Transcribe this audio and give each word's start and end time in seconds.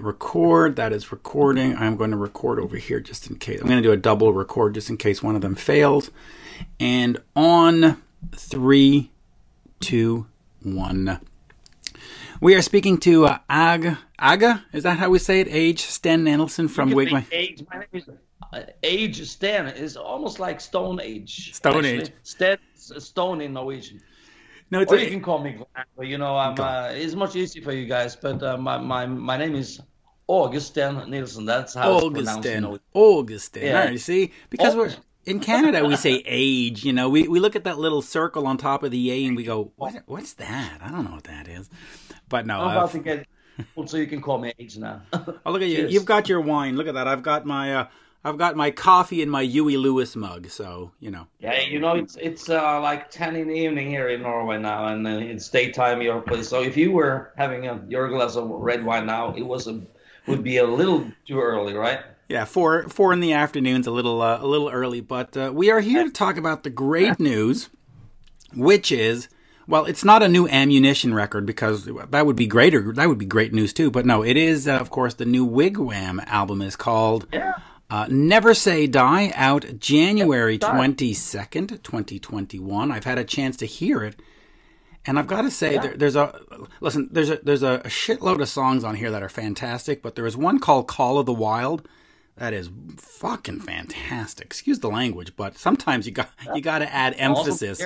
hit 0.00 0.06
record. 0.06 0.76
That 0.76 0.92
is 0.92 1.12
recording. 1.12 1.76
I'm 1.76 1.96
going 1.96 2.10
to 2.10 2.16
record 2.16 2.58
over 2.58 2.76
here 2.76 3.00
just 3.00 3.28
in 3.28 3.36
case. 3.36 3.60
I'm 3.60 3.68
going 3.68 3.82
to 3.82 3.86
do 3.86 3.92
a 3.92 3.96
double 3.96 4.32
record 4.32 4.74
just 4.74 4.88
in 4.88 4.96
case 4.96 5.22
one 5.22 5.34
of 5.34 5.42
them 5.42 5.54
fails. 5.54 6.10
And 6.78 7.20
on 7.36 8.02
three, 8.34 9.10
two, 9.80 10.26
one. 10.62 11.20
We 12.40 12.54
are 12.54 12.62
speaking 12.62 12.98
to 12.98 13.26
uh, 13.26 13.38
Aga. 13.50 13.98
Aga, 14.18 14.64
is 14.72 14.84
that 14.84 14.98
how 14.98 15.10
we 15.10 15.18
say 15.18 15.40
it? 15.40 15.48
Age 15.50 15.80
Sten 15.80 16.24
Nelson 16.24 16.68
from 16.68 16.90
Wigwam. 16.90 17.26
Age, 17.30 17.62
my 17.70 17.80
name 17.80 17.88
is 17.92 18.08
uh, 18.52 18.62
Age 18.82 19.26
Sten. 19.28 19.68
is 19.68 19.96
almost 19.96 20.40
like 20.40 20.60
Stone 20.60 21.00
Age. 21.00 21.54
Stone 21.54 21.84
actually. 21.84 22.00
Age. 22.00 22.12
Sten, 22.22 22.58
stone 22.74 23.40
in 23.42 23.52
Norwegian. 23.52 24.00
No, 24.70 24.80
it's 24.80 24.92
or 24.92 24.96
a, 24.96 25.02
you 25.02 25.10
can 25.10 25.20
call 25.20 25.40
me 25.40 25.52
Glenn. 25.52 26.08
You 26.08 26.16
know, 26.16 26.36
I'm. 26.36 26.58
Uh, 26.58 26.90
it's 26.92 27.14
much 27.14 27.34
easier 27.34 27.62
for 27.62 27.72
you 27.72 27.86
guys, 27.86 28.14
but 28.14 28.42
uh, 28.42 28.56
my 28.56 28.78
my 28.78 29.04
my 29.04 29.36
name 29.36 29.54
is 29.56 29.80
Augustin 30.30 31.10
Nilsen. 31.10 31.44
That's 31.44 31.74
how 31.74 31.98
Augustin. 31.98 32.64
it's 32.64 32.84
Augustin. 32.94 33.62
Yeah. 33.64 33.80
Right, 33.80 33.92
you 33.92 33.98
see, 33.98 34.32
because 34.48 34.76
we're 34.76 34.94
in 35.24 35.40
Canada, 35.40 35.84
we 35.84 35.96
say 35.96 36.22
age. 36.26 36.84
You 36.84 36.92
know, 36.92 37.08
we, 37.08 37.26
we 37.26 37.40
look 37.40 37.56
at 37.56 37.64
that 37.64 37.78
little 37.78 38.00
circle 38.00 38.46
on 38.46 38.56
top 38.56 38.84
of 38.84 38.92
the 38.92 39.10
A 39.10 39.26
and 39.26 39.36
we 39.36 39.42
go, 39.42 39.72
what, 39.74 40.02
what's 40.06 40.34
that? 40.34 40.80
I 40.82 40.90
don't 40.90 41.04
know 41.04 41.16
what 41.16 41.24
that 41.24 41.48
is. 41.48 41.68
But 42.28 42.46
no, 42.46 42.60
I'm 42.60 42.76
about 42.76 42.92
to 42.92 43.00
get 43.00 43.26
so 43.86 43.96
you 43.96 44.06
can 44.06 44.22
call 44.22 44.38
me 44.38 44.52
age 44.58 44.78
now. 44.78 45.02
oh, 45.12 45.52
look 45.52 45.62
at 45.62 45.68
you! 45.68 45.88
You've 45.88 46.04
got 46.04 46.28
your 46.28 46.40
wine. 46.40 46.76
Look 46.76 46.86
at 46.86 46.94
that. 46.94 47.08
I've 47.08 47.22
got 47.22 47.44
my 47.44 47.74
uh, 47.74 47.88
I've 48.24 48.38
got 48.38 48.56
my 48.56 48.70
coffee 48.70 49.20
in 49.20 49.28
my 49.28 49.42
Huey 49.42 49.76
Lewis 49.76 50.14
mug, 50.14 50.48
so 50.48 50.92
you 51.00 51.10
know. 51.10 51.26
Yeah, 51.40 51.60
you 51.60 51.78
know 51.78 51.96
it's 51.96 52.16
it's 52.16 52.48
uh, 52.48 52.80
like 52.80 53.10
ten 53.10 53.36
in 53.36 53.48
the 53.48 53.54
evening 53.54 53.90
here 53.90 54.08
in 54.08 54.22
Norway 54.22 54.58
now, 54.58 54.86
and 54.86 55.06
uh, 55.06 55.10
it's 55.10 55.48
daytime 55.48 56.00
your 56.00 56.22
place. 56.22 56.48
So 56.48 56.62
if 56.62 56.76
you 56.76 56.92
were 56.92 57.32
having 57.36 57.66
a, 57.66 57.82
your 57.88 58.08
glass 58.08 58.36
of 58.36 58.48
red 58.48 58.84
wine 58.84 59.06
now, 59.06 59.34
it 59.34 59.42
was 59.42 59.66
a 59.66 59.82
would 60.30 60.44
be 60.44 60.56
a 60.56 60.66
little 60.66 61.10
too 61.26 61.40
early, 61.40 61.74
right? 61.74 62.00
Yeah, 62.28 62.44
four 62.44 62.88
four 62.88 63.12
in 63.12 63.20
the 63.20 63.32
afternoon's 63.32 63.86
a 63.86 63.90
little 63.90 64.22
uh, 64.22 64.38
a 64.40 64.46
little 64.46 64.70
early, 64.70 65.00
but 65.00 65.36
uh, 65.36 65.50
we 65.52 65.70
are 65.70 65.80
here 65.80 66.04
to 66.04 66.10
talk 66.10 66.36
about 66.36 66.62
the 66.62 66.70
great 66.70 67.18
news, 67.18 67.68
which 68.54 68.92
is 68.92 69.28
well, 69.66 69.84
it's 69.84 70.04
not 70.04 70.22
a 70.22 70.28
new 70.28 70.48
ammunition 70.48 71.12
record 71.14 71.46
because 71.46 71.84
that 71.84 72.26
would 72.26 72.36
be 72.36 72.46
greater. 72.46 72.92
That 72.92 73.08
would 73.08 73.18
be 73.18 73.26
great 73.26 73.52
news 73.52 73.72
too. 73.72 73.90
But 73.90 74.06
no, 74.06 74.22
it 74.22 74.36
is 74.36 74.68
uh, 74.68 74.76
of 74.76 74.90
course 74.90 75.14
the 75.14 75.24
new 75.24 75.46
Wigwam 75.46 76.24
album 76.26 76.62
is 76.62 76.76
called. 76.76 77.26
Yeah 77.32 77.54
uh, 77.90 78.06
Never 78.08 78.54
Say 78.54 78.86
Die 78.86 79.32
out 79.34 79.78
January 79.78 80.58
22nd, 80.58 81.82
2021. 81.82 82.92
I've 82.92 83.04
had 83.04 83.18
a 83.18 83.24
chance 83.24 83.56
to 83.58 83.66
hear 83.66 84.04
it. 84.04 84.22
And 85.06 85.18
I've 85.18 85.26
got 85.26 85.42
to 85.42 85.50
say, 85.50 85.74
yeah. 85.74 85.80
there, 85.80 85.96
there's 85.96 86.16
a 86.16 86.38
listen. 86.80 87.08
There's 87.10 87.30
a 87.30 87.36
there's 87.42 87.62
a 87.62 87.78
shitload 87.86 88.40
of 88.40 88.48
songs 88.48 88.84
on 88.84 88.96
here 88.96 89.10
that 89.10 89.22
are 89.22 89.28
fantastic, 89.28 90.02
but 90.02 90.14
there 90.14 90.26
is 90.26 90.36
one 90.36 90.58
called 90.58 90.88
"Call 90.88 91.18
of 91.18 91.26
the 91.26 91.32
Wild" 91.32 91.88
that 92.36 92.52
is 92.52 92.70
fucking 92.98 93.60
fantastic. 93.60 94.46
Excuse 94.46 94.80
the 94.80 94.90
language, 94.90 95.34
but 95.36 95.56
sometimes 95.56 96.06
you 96.06 96.12
got 96.12 96.30
you 96.54 96.60
got 96.60 96.80
to 96.80 96.92
add 96.92 97.14
emphasis. 97.16 97.82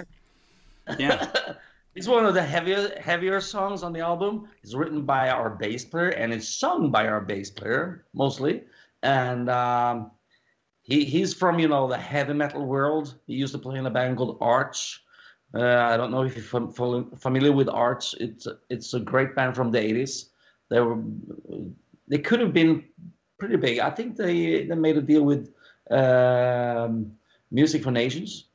Yeah, 0.98 1.32
it's 1.94 2.08
one 2.08 2.26
of 2.26 2.34
the 2.34 2.42
heavier 2.42 2.98
heavier 3.00 3.40
songs 3.40 3.84
on 3.84 3.92
the 3.92 4.00
album. 4.00 4.48
It's 4.64 4.74
written 4.74 5.02
by 5.02 5.30
our 5.30 5.50
bass 5.50 5.84
player 5.84 6.08
and 6.08 6.32
it's 6.32 6.48
sung 6.48 6.90
by 6.90 7.06
our 7.06 7.20
bass 7.20 7.50
player 7.50 8.04
mostly 8.12 8.64
and 9.04 9.50
um, 9.50 10.10
he 10.82 11.04
he's 11.04 11.34
from 11.34 11.60
you 11.60 11.68
know 11.68 11.86
the 11.86 11.98
heavy 11.98 12.32
metal 12.32 12.64
world. 12.64 13.14
He 13.26 13.34
used 13.34 13.52
to 13.52 13.58
play 13.58 13.78
in 13.78 13.86
a 13.86 13.90
band 13.90 14.16
called 14.16 14.38
Artch. 14.40 15.02
Uh, 15.54 15.88
I 15.90 15.96
don't 15.96 16.10
know 16.10 16.22
if 16.22 16.36
you're 16.36 17.06
familiar 17.16 17.52
with 17.52 17.68
Artch. 17.68 18.14
It's 18.18 18.46
it's 18.68 18.94
a 18.94 19.00
great 19.00 19.36
band 19.36 19.54
from 19.54 19.70
the 19.70 19.78
80s. 19.78 20.30
They 20.68 20.80
were 20.80 20.98
they 22.08 22.18
could 22.18 22.40
have 22.40 22.52
been 22.52 22.84
pretty 23.38 23.56
big. 23.56 23.78
I 23.78 23.90
think 23.90 24.16
they 24.16 24.64
they 24.64 24.74
made 24.74 24.96
a 24.96 25.02
deal 25.02 25.22
with 25.22 25.52
um, 25.90 27.12
Music 27.50 27.82
for 27.82 27.92
Nations. 27.92 28.46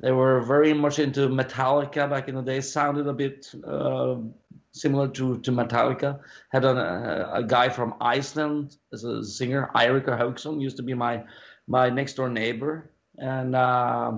They 0.00 0.12
were 0.12 0.40
very 0.40 0.72
much 0.72 0.98
into 0.98 1.28
Metallica 1.28 2.08
back 2.08 2.28
in 2.28 2.34
the 2.34 2.42
day. 2.42 2.60
Sounded 2.60 3.06
a 3.06 3.12
bit 3.12 3.52
uh, 3.66 4.16
similar 4.72 5.08
to, 5.08 5.38
to 5.40 5.52
Metallica. 5.52 6.20
Had 6.48 6.64
a, 6.64 7.30
a 7.34 7.42
guy 7.44 7.68
from 7.68 7.94
Iceland 8.00 8.76
as 8.94 9.04
a 9.04 9.22
singer, 9.22 9.70
Eiríkur 9.74 10.18
Hauksson, 10.18 10.60
used 10.60 10.78
to 10.78 10.82
be 10.82 10.94
my 10.94 11.24
my 11.68 11.90
next 11.90 12.14
door 12.14 12.28
neighbor, 12.28 12.90
and 13.18 13.54
uh, 13.54 14.12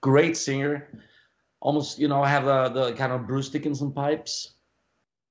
great 0.00 0.36
singer. 0.36 0.88
Almost, 1.60 1.98
you 1.98 2.08
know, 2.08 2.22
have 2.22 2.44
the, 2.44 2.68
the 2.68 2.92
kind 2.92 3.12
of 3.12 3.26
Bruce 3.26 3.48
Dickinson 3.48 3.92
pipes. 3.92 4.52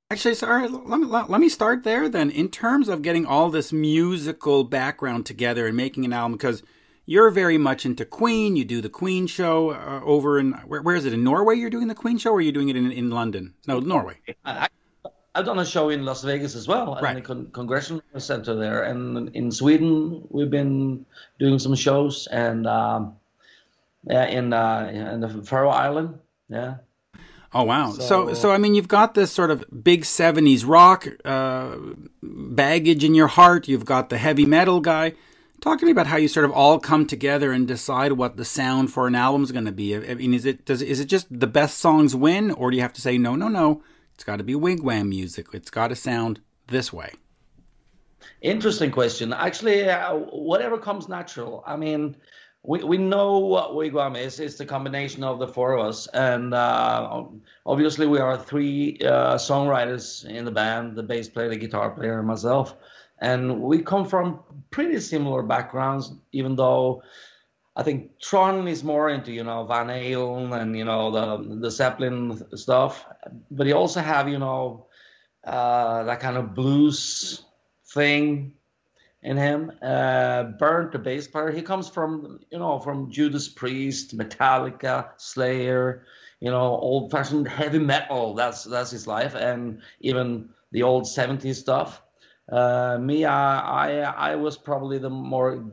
Actually, 0.10 0.36
sorry, 0.36 0.68
let 0.68 1.00
me, 1.00 1.06
let 1.06 1.42
me 1.42 1.50
start 1.50 1.84
there 1.84 2.08
then. 2.08 2.30
In 2.30 2.50
terms 2.50 2.88
of 2.88 3.02
getting 3.02 3.26
all 3.26 3.50
this 3.50 3.74
musical 3.74 4.64
background 4.64 5.26
together 5.26 5.68
and 5.68 5.76
making 5.76 6.06
an 6.06 6.14
album, 6.14 6.34
because 6.34 6.64
you're 7.08 7.32
very 7.32 7.58
much 7.58 7.86
into 7.86 8.06
Queen. 8.06 8.56
You 8.56 8.66
do 8.66 8.82
the 8.82 8.90
Queen 8.90 9.26
show 9.26 9.72
uh, 9.72 10.02
over 10.04 10.38
in 10.38 10.52
where, 10.52 10.82
where 10.82 10.96
is 10.96 11.06
it 11.06 11.14
in 11.14 11.24
Norway? 11.24 11.56
You're 11.56 11.72
doing 11.72 11.88
the 11.88 11.96
Queen 11.96 12.18
show, 12.20 12.32
or 12.32 12.38
are 12.38 12.42
you 12.42 12.52
doing 12.52 12.70
it 12.70 12.76
in, 12.76 12.92
in 12.92 13.10
London? 13.10 13.56
No, 13.66 13.80
Norway. 13.80 14.18
I, 14.46 14.68
have 15.34 15.46
done 15.46 15.60
a 15.60 15.66
show 15.66 15.90
in 15.90 16.04
Las 16.04 16.24
Vegas 16.24 16.54
as 16.56 16.68
well, 16.68 17.00
right. 17.02 17.16
in 17.16 17.24
the 17.24 17.28
Con- 17.28 17.50
Congressional 17.54 18.02
Center 18.18 18.56
there, 18.56 18.84
and 18.84 19.34
in 19.36 19.52
Sweden 19.52 20.28
we've 20.30 20.52
been 20.52 21.06
doing 21.40 21.60
some 21.60 21.76
shows, 21.76 22.28
and 22.28 22.68
um, 22.68 23.16
yeah, 24.04 24.26
in 24.26 24.54
uh, 24.54 24.90
in 24.94 25.20
the 25.20 25.44
Faroe 25.44 25.70
Island, 25.70 26.20
yeah. 26.50 26.76
Oh 27.54 27.64
wow! 27.64 27.92
So, 27.92 28.02
so, 28.02 28.34
so 28.34 28.52
I 28.52 28.58
mean, 28.58 28.76
you've 28.76 28.88
got 28.88 29.14
this 29.14 29.32
sort 29.32 29.52
of 29.52 29.64
big 29.84 30.04
'70s 30.04 30.64
rock 30.68 31.08
uh, 31.26 31.76
baggage 32.22 33.04
in 33.04 33.16
your 33.16 33.28
heart. 33.28 33.68
You've 33.68 33.86
got 33.86 34.10
the 34.10 34.18
heavy 34.18 34.46
metal 34.46 34.82
guy. 34.82 35.14
Talk 35.60 35.80
to 35.80 35.86
me 35.86 35.92
about 35.92 36.08
how 36.08 36.18
you 36.18 36.28
sort 36.28 36.46
of 36.46 36.52
all 36.52 36.80
come 36.80 37.08
together 37.08 37.52
and 37.52 37.68
decide 37.68 38.14
what 38.14 38.38
the 38.38 38.46
sound 38.46 38.92
for 38.92 39.08
an 39.08 39.16
album 39.16 39.44
is 39.44 39.52
going 39.52 39.66
to 39.66 39.72
be. 39.72 39.96
I 39.96 40.14
mean, 40.14 40.34
is 40.34 40.46
it 40.46 40.66
does 40.66 40.82
is 40.82 41.00
it 41.00 41.06
just 41.06 41.28
the 41.32 41.48
best 41.48 41.78
songs 41.80 42.16
win, 42.16 42.52
or 42.52 42.70
do 42.70 42.76
you 42.78 42.84
have 42.84 42.94
to 42.94 43.02
say 43.02 43.18
no, 43.18 43.36
no, 43.36 43.48
no? 43.48 43.82
It's 44.14 44.24
got 44.24 44.38
to 44.38 44.44
be 44.44 44.54
wigwam 44.54 45.10
music. 45.10 45.48
It's 45.54 45.70
got 45.70 45.88
to 45.88 45.96
sound 45.96 46.42
this 46.68 46.92
way. 46.92 47.14
Interesting 48.42 48.92
question. 48.92 49.34
Actually, 49.34 49.90
uh, 49.90 50.16
whatever 50.16 50.78
comes 50.78 51.08
natural. 51.08 51.64
I 51.66 51.76
mean, 51.76 52.18
we, 52.68 52.84
we 52.84 52.98
know 52.98 53.40
what 53.40 53.72
wigwam 53.72 54.18
is. 54.18 54.42
It's 54.42 54.58
the 54.58 54.66
combination 54.66 55.24
of 55.24 55.40
the 55.40 55.48
four 55.48 55.78
of 55.78 55.88
us, 55.88 56.06
and 56.08 56.54
uh, 56.54 57.24
obviously 57.66 58.06
we 58.08 58.20
are 58.20 58.38
three 58.38 59.00
uh, 59.02 59.36
songwriters 59.36 60.26
in 60.26 60.44
the 60.44 60.52
band: 60.52 60.98
the 60.98 61.04
bass 61.04 61.30
player, 61.30 61.48
the 61.48 61.56
guitar 61.56 61.90
player, 61.92 62.20
and 62.20 62.28
myself. 62.28 62.76
And 63.20 63.62
we 63.62 63.82
come 63.82 64.06
from 64.06 64.42
pretty 64.70 65.00
similar 65.00 65.44
backgrounds, 65.44 66.12
even 66.34 66.58
though 66.58 67.04
I 67.74 67.84
think 67.84 68.20
Trond 68.20 68.68
is 68.68 68.84
more 68.84 69.10
into 69.10 69.32
you 69.32 69.46
know 69.46 69.64
Van 69.64 69.88
Halen 69.88 70.52
and 70.62 70.78
you 70.78 70.84
know 70.84 71.10
the 71.12 71.60
the 71.62 71.72
Zeppelin 71.72 72.46
stuff, 72.58 73.06
but 73.50 73.66
he 73.66 73.72
also 73.72 74.02
have 74.02 74.28
you 74.28 74.40
know 74.40 74.88
uh, 75.46 76.04
that 76.04 76.20
kind 76.20 76.36
of 76.36 76.54
blues 76.54 77.44
thing 77.94 78.57
in 79.24 79.38
him. 79.38 79.72
Uh, 79.82 80.44
Bernt, 80.44 80.92
the 80.92 81.00
bass 81.00 81.28
player, 81.28 81.52
he 81.52 81.62
comes 81.62 81.90
from 81.90 82.40
you 82.52 82.60
know 82.60 82.80
from 82.80 83.12
Judas 83.12 83.48
Priest, 83.48 84.18
Metallica, 84.18 85.10
Slayer, 85.18 86.06
you 86.40 86.52
know 86.52 86.78
old-fashioned 86.78 87.48
heavy 87.48 87.80
metal. 87.80 88.34
That's 88.36 88.64
that's 88.64 88.92
his 88.92 89.08
life, 89.08 89.36
and 89.36 89.82
even 90.00 90.50
the 90.72 90.84
old 90.84 91.04
'70s 91.04 91.56
stuff. 91.56 92.02
Uh, 92.50 92.98
me, 92.98 93.26
I, 93.26 93.60
I, 93.60 94.32
I 94.32 94.36
was 94.36 94.58
probably 94.58 95.00
the 95.00 95.10
more 95.10 95.66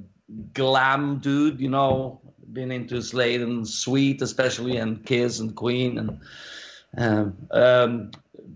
glam 0.53 1.19
dude, 1.19 1.61
you 1.61 1.69
know, 1.69 2.21
been 2.53 2.73
into 2.73 3.01
Slade 3.01 3.43
and 3.43 3.69
Sweet, 3.69 4.23
especially, 4.23 4.77
and 4.77 5.05
Kiss 5.05 5.39
and 5.39 5.55
Queen, 5.55 5.99
and 5.99 6.21
um, 6.97 7.37
um, 7.51 8.11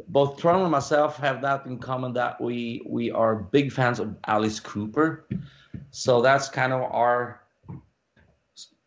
both 0.09 0.39
Trond 0.39 0.63
and 0.63 0.71
myself 0.71 1.17
have 1.19 1.43
that 1.43 1.67
in 1.67 1.79
common 1.79 2.13
that 2.15 2.41
we 2.41 2.83
we 2.87 3.11
are 3.11 3.37
big 3.37 3.73
fans 3.73 4.01
of 4.01 4.17
Alice 4.27 4.61
Cooper, 4.61 5.27
so 5.91 6.23
that's 6.23 6.49
kind 6.49 6.73
of 6.73 6.83
our 6.83 7.43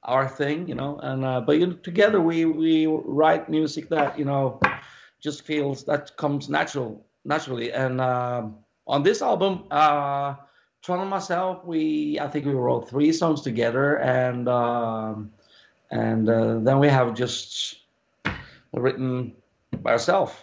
our 0.03 0.27
thing, 0.27 0.67
you 0.67 0.75
know. 0.75 0.99
And 1.01 1.25
uh, 1.25 1.41
but 1.41 1.59
you 1.59 1.67
know, 1.67 1.73
together 1.73 2.21
we 2.21 2.45
we 2.45 2.87
write 2.87 3.49
music 3.49 3.89
that 3.89 4.17
you 4.17 4.25
know 4.25 4.59
just 5.19 5.43
feels 5.43 5.83
that 5.85 6.15
comes 6.17 6.49
natural 6.49 7.05
naturally, 7.25 7.71
and. 7.71 8.01
Uh, 8.01 8.47
on 8.87 9.03
this 9.03 9.21
album, 9.21 9.63
uh, 9.71 10.35
Trond 10.81 11.01
and 11.01 11.09
myself, 11.09 11.63
we 11.63 12.19
I 12.19 12.27
think 12.27 12.45
we 12.45 12.53
wrote 12.53 12.89
three 12.89 13.13
songs 13.13 13.41
together, 13.41 13.97
and 13.99 14.49
um, 14.49 15.31
and 15.91 16.27
uh, 16.27 16.59
then 16.59 16.79
we 16.79 16.87
have 16.89 17.13
just 17.13 17.77
written 18.73 19.33
by 19.81 19.91
ourselves. 19.91 20.33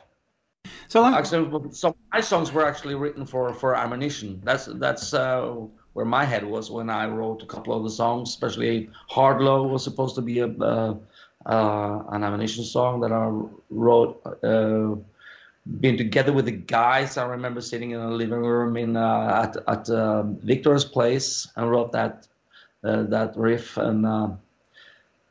So 0.88 1.04
actually, 1.04 1.72
some 1.72 1.94
my 2.12 2.20
songs 2.20 2.52
were 2.52 2.64
actually 2.64 2.94
written 2.94 3.26
for 3.26 3.52
for 3.52 3.76
Ammunition. 3.76 4.40
That's 4.42 4.66
that's 4.66 5.12
uh, 5.12 5.54
where 5.92 6.06
my 6.06 6.24
head 6.24 6.44
was 6.44 6.70
when 6.70 6.88
I 6.88 7.06
wrote 7.06 7.42
a 7.42 7.46
couple 7.46 7.74
of 7.74 7.82
the 7.84 7.90
songs, 7.90 8.30
especially 8.30 8.88
Hard 9.08 9.42
Low 9.42 9.66
was 9.66 9.84
supposed 9.84 10.14
to 10.14 10.22
be 10.22 10.40
a 10.40 10.46
uh, 10.46 10.94
uh, 11.46 12.02
an 12.10 12.24
Ammunition 12.24 12.64
song 12.64 13.00
that 13.00 13.12
I 13.12 13.28
wrote 13.70 14.20
uh, 14.42 14.96
been 15.80 15.98
together 15.98 16.32
with 16.32 16.46
the 16.46 16.52
guys. 16.52 17.18
I 17.18 17.26
remember 17.26 17.60
sitting 17.60 17.90
in 17.90 18.00
a 18.00 18.10
living 18.10 18.40
room 18.40 18.76
in 18.76 18.96
uh, 18.96 19.44
at 19.44 19.56
at 19.68 19.90
uh, 19.90 20.22
Victor's 20.22 20.84
place 20.84 21.48
and 21.56 21.70
wrote 21.70 21.92
that 21.92 22.26
that 22.82 23.36
riff. 23.36 23.76
And 23.76 24.38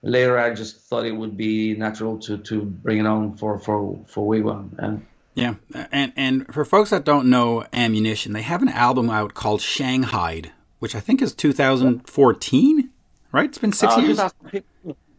later, 0.03 0.37
I 0.37 0.53
just 0.53 0.81
thought 0.81 1.05
it 1.05 1.17
would 1.17 1.35
be 1.35 1.73
natural 1.73 2.19
to 2.19 2.37
to 2.37 2.61
bring 2.61 2.99
it 2.99 3.07
on 3.07 3.35
for 3.37 3.57
for 3.57 3.97
for 4.05 4.27
Wigwam. 4.27 4.77
And, 4.77 5.05
yeah, 5.37 5.55
and 5.91 6.13
and 6.15 6.53
for 6.53 6.65
folks 6.65 6.89
that 6.89 7.05
don't 7.05 7.29
know 7.29 7.63
Ammunition, 7.71 8.33
they 8.33 8.41
have 8.41 8.61
an 8.63 8.69
album 8.69 9.09
out 9.09 9.35
called 9.35 9.61
Shanghai, 9.61 10.41
which 10.79 10.95
I 10.95 10.99
think 10.99 11.21
is 11.21 11.33
2014. 11.35 12.89
Right? 13.31 13.49
It's 13.49 13.57
been 13.57 13.73
six 13.73 13.93
uh, 13.93 13.99
years. 13.99 14.19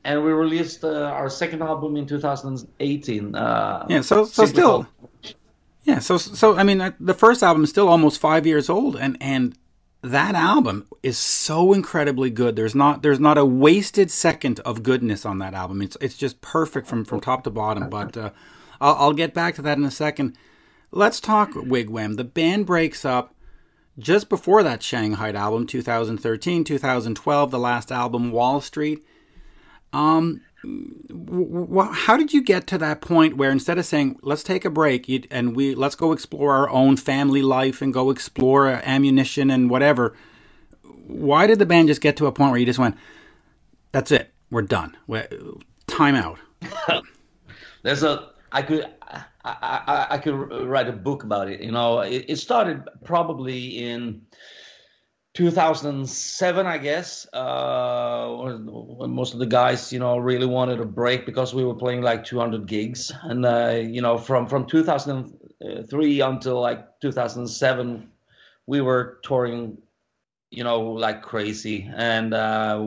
And 0.05 0.25
we 0.25 0.32
released 0.32 0.85
uh, 0.85 1.03
our 1.05 1.29
second 1.29 1.62
album 1.62 1.97
in 1.97 2.06
2018. 2.06 3.35
Uh, 3.35 3.87
yeah, 3.88 4.00
so 4.00 4.25
so 4.25 4.47
still, 4.47 4.88
yeah, 5.85 6.00
so 6.00 6.17
so 6.17 6.56
I 6.56 6.65
mean, 6.65 6.94
the 6.99 7.15
first 7.15 7.43
album 7.43 7.62
is 7.65 7.70
still 7.70 7.88
almost 7.88 8.20
five 8.20 8.47
years 8.47 8.69
old, 8.69 8.97
and 8.97 9.17
and 9.20 9.56
that 10.03 10.35
album 10.35 10.87
is 11.03 11.19
so 11.19 11.73
incredibly 11.73 12.31
good. 12.31 12.56
There's 12.56 12.75
not 12.75 13.03
there's 13.03 13.20
not 13.20 13.38
a 13.38 13.44
wasted 13.44 14.11
second 14.11 14.59
of 14.61 14.82
goodness 14.82 15.25
on 15.25 15.38
that 15.38 15.55
album. 15.55 15.81
It's 15.81 15.97
it's 16.00 16.17
just 16.17 16.41
perfect 16.41 16.88
from 16.88 17.05
from 17.05 17.20
top 17.20 17.44
to 17.44 17.50
bottom. 17.50 17.88
But 17.88 18.17
uh, 18.17 18.31
I'll, 18.81 18.95
I'll 18.95 19.13
get 19.13 19.35
back 19.35 19.55
to 19.57 19.63
that 19.63 19.79
in 19.79 19.85
a 19.85 19.91
second. 19.91 20.37
Let's 20.91 21.21
talk 21.21 21.53
Wigwam. 21.53 22.17
The 22.17 22.25
band 22.25 22.67
breaks 22.67 23.05
up 23.05 23.35
just 23.99 24.29
before 24.29 24.63
that 24.63 24.83
Shanghai 24.83 25.33
album, 25.33 25.67
2013, 25.67 26.65
2012, 26.65 27.51
the 27.51 27.59
last 27.59 27.91
album, 27.91 28.31
Wall 28.31 28.61
Street. 28.61 29.05
Um, 29.93 30.43
how 30.65 32.17
did 32.17 32.33
you 32.33 32.43
get 32.43 32.67
to 32.67 32.79
that 32.79 33.01
point 33.01 33.37
where 33.37 33.51
instead 33.51 33.79
of 33.79 33.87
saying 33.87 34.19
let's 34.23 34.43
take 34.43 34.65
a 34.65 34.71
break 34.71 35.09
and 35.31 35.55
we 35.55 35.75
let's 35.75 35.95
go 35.95 36.11
explore 36.11 36.53
our 36.55 36.69
own 36.71 36.97
family 36.97 37.43
life 37.43 37.81
and 37.81 37.95
go 37.95 38.11
explore 38.11 38.67
ammunition 38.85 39.51
and 39.51 39.71
whatever 39.71 40.17
why 41.07 41.47
did 41.47 41.61
the 41.61 41.67
band 41.67 41.87
just 41.87 42.01
get 42.01 42.17
to 42.17 42.27
a 42.27 42.33
point 42.33 42.51
where 42.51 42.59
you 42.59 42.67
just 42.67 42.79
went 42.79 42.97
that's 43.93 44.11
it 44.11 44.33
we're 44.51 44.63
done 44.63 44.97
we're, 45.07 45.29
time 45.87 46.17
out 46.17 46.39
there's 47.83 48.03
a 48.03 48.29
i 48.53 48.62
could 48.62 48.87
I, 49.03 49.25
I, 49.45 50.06
I, 50.11 50.19
could 50.19 50.35
write 50.69 50.89
a 50.89 50.93
book 50.93 51.23
about 51.23 51.49
it 51.49 51.61
you 51.62 51.73
know. 51.73 52.00
It, 52.00 52.27
it 52.29 52.37
started 52.37 52.83
probably 53.05 53.79
in 53.79 54.23
2007, 55.39 56.67
I 56.67 56.79
guess, 56.79 57.33
uh, 57.33 58.29
when 58.29 59.11
most 59.11 59.35
of 59.35 59.39
the 59.39 59.47
guys, 59.47 59.93
you 59.93 60.00
know, 60.00 60.19
really 60.19 60.47
wanted 60.47 60.81
a 60.81 60.85
break 60.85 61.27
because 61.27 61.55
we 61.55 61.65
were 61.65 61.77
playing 61.77 62.03
like 62.03 62.25
200 62.25 62.67
gigs, 62.67 63.12
and 63.23 63.47
uh, 63.47 63.79
you 63.81 64.03
know, 64.03 64.19
from 64.19 64.49
from 64.49 64.67
2003 64.67 66.21
until 66.21 66.61
like 66.61 67.01
2007, 67.01 68.11
we 68.67 68.81
were 68.81 69.21
touring, 69.23 69.79
you 70.51 70.65
know, 70.65 70.81
like 70.81 71.23
crazy, 71.23 71.89
and 71.94 72.35
uh, 72.35 72.83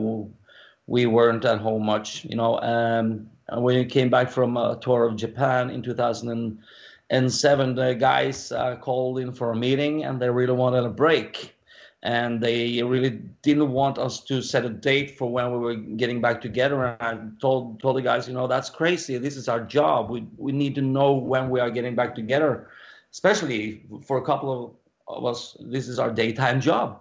we 0.86 1.06
weren't 1.06 1.46
at 1.46 1.58
home 1.58 1.86
much, 1.86 2.26
you 2.26 2.36
know. 2.36 2.60
Um, 2.60 3.30
when 3.48 3.76
we 3.76 3.84
came 3.84 4.10
back 4.10 4.30
from 4.30 4.56
a 4.56 4.78
tour 4.80 5.04
of 5.06 5.16
Japan 5.16 5.70
in 5.70 5.82
2007, 5.82 7.74
the 7.74 7.94
guys 7.94 8.52
uh, 8.52 8.76
called 8.76 9.18
in 9.18 9.32
for 9.32 9.52
a 9.52 9.56
meeting, 9.56 10.04
and 10.04 10.20
they 10.20 10.30
really 10.30 10.54
wanted 10.54 10.84
a 10.84 10.90
break 10.90 11.54
and 12.02 12.40
they 12.40 12.82
really 12.82 13.10
didn't 13.42 13.70
want 13.70 13.96
us 13.96 14.20
to 14.24 14.42
set 14.42 14.64
a 14.64 14.68
date 14.68 15.16
for 15.16 15.30
when 15.30 15.52
we 15.52 15.58
were 15.58 15.74
getting 15.76 16.20
back 16.20 16.40
together. 16.40 16.84
And 16.84 16.96
I 17.00 17.40
told 17.40 17.80
told 17.80 17.96
the 17.96 18.02
guys, 18.02 18.26
you 18.26 18.34
know, 18.34 18.48
that's 18.48 18.70
crazy. 18.70 19.16
This 19.18 19.36
is 19.36 19.48
our 19.48 19.60
job. 19.60 20.10
We 20.10 20.26
we 20.36 20.52
need 20.52 20.74
to 20.74 20.82
know 20.82 21.12
when 21.12 21.48
we 21.48 21.60
are 21.60 21.70
getting 21.70 21.94
back 21.94 22.14
together, 22.14 22.68
especially 23.12 23.84
for 24.04 24.18
a 24.18 24.22
couple 24.22 24.76
of, 25.06 25.16
of 25.16 25.24
us. 25.24 25.56
This 25.60 25.88
is 25.88 26.00
our 26.00 26.10
daytime 26.10 26.60
job. 26.60 27.00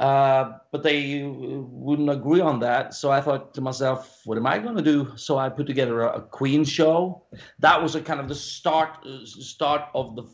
Uh, 0.00 0.56
but 0.72 0.82
they 0.82 1.22
wouldn't 1.26 2.08
agree 2.08 2.40
on 2.40 2.58
that. 2.58 2.94
So 2.94 3.10
I 3.10 3.20
thought 3.20 3.52
to 3.52 3.60
myself, 3.60 4.22
what 4.24 4.38
am 4.38 4.46
I 4.46 4.58
going 4.58 4.74
to 4.76 4.82
do? 4.82 5.12
So 5.16 5.36
I 5.36 5.50
put 5.50 5.66
together 5.66 6.00
a, 6.00 6.20
a 6.20 6.22
Queen 6.22 6.64
show. 6.64 7.22
That 7.58 7.82
was 7.82 7.94
a 7.94 8.00
kind 8.00 8.18
of 8.18 8.26
the 8.26 8.34
start 8.34 9.06
start 9.26 9.82
of 9.94 10.16
the 10.16 10.24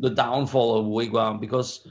the 0.00 0.10
downfall 0.10 0.78
of 0.78 0.84
Wigwam 0.84 1.40
because 1.40 1.88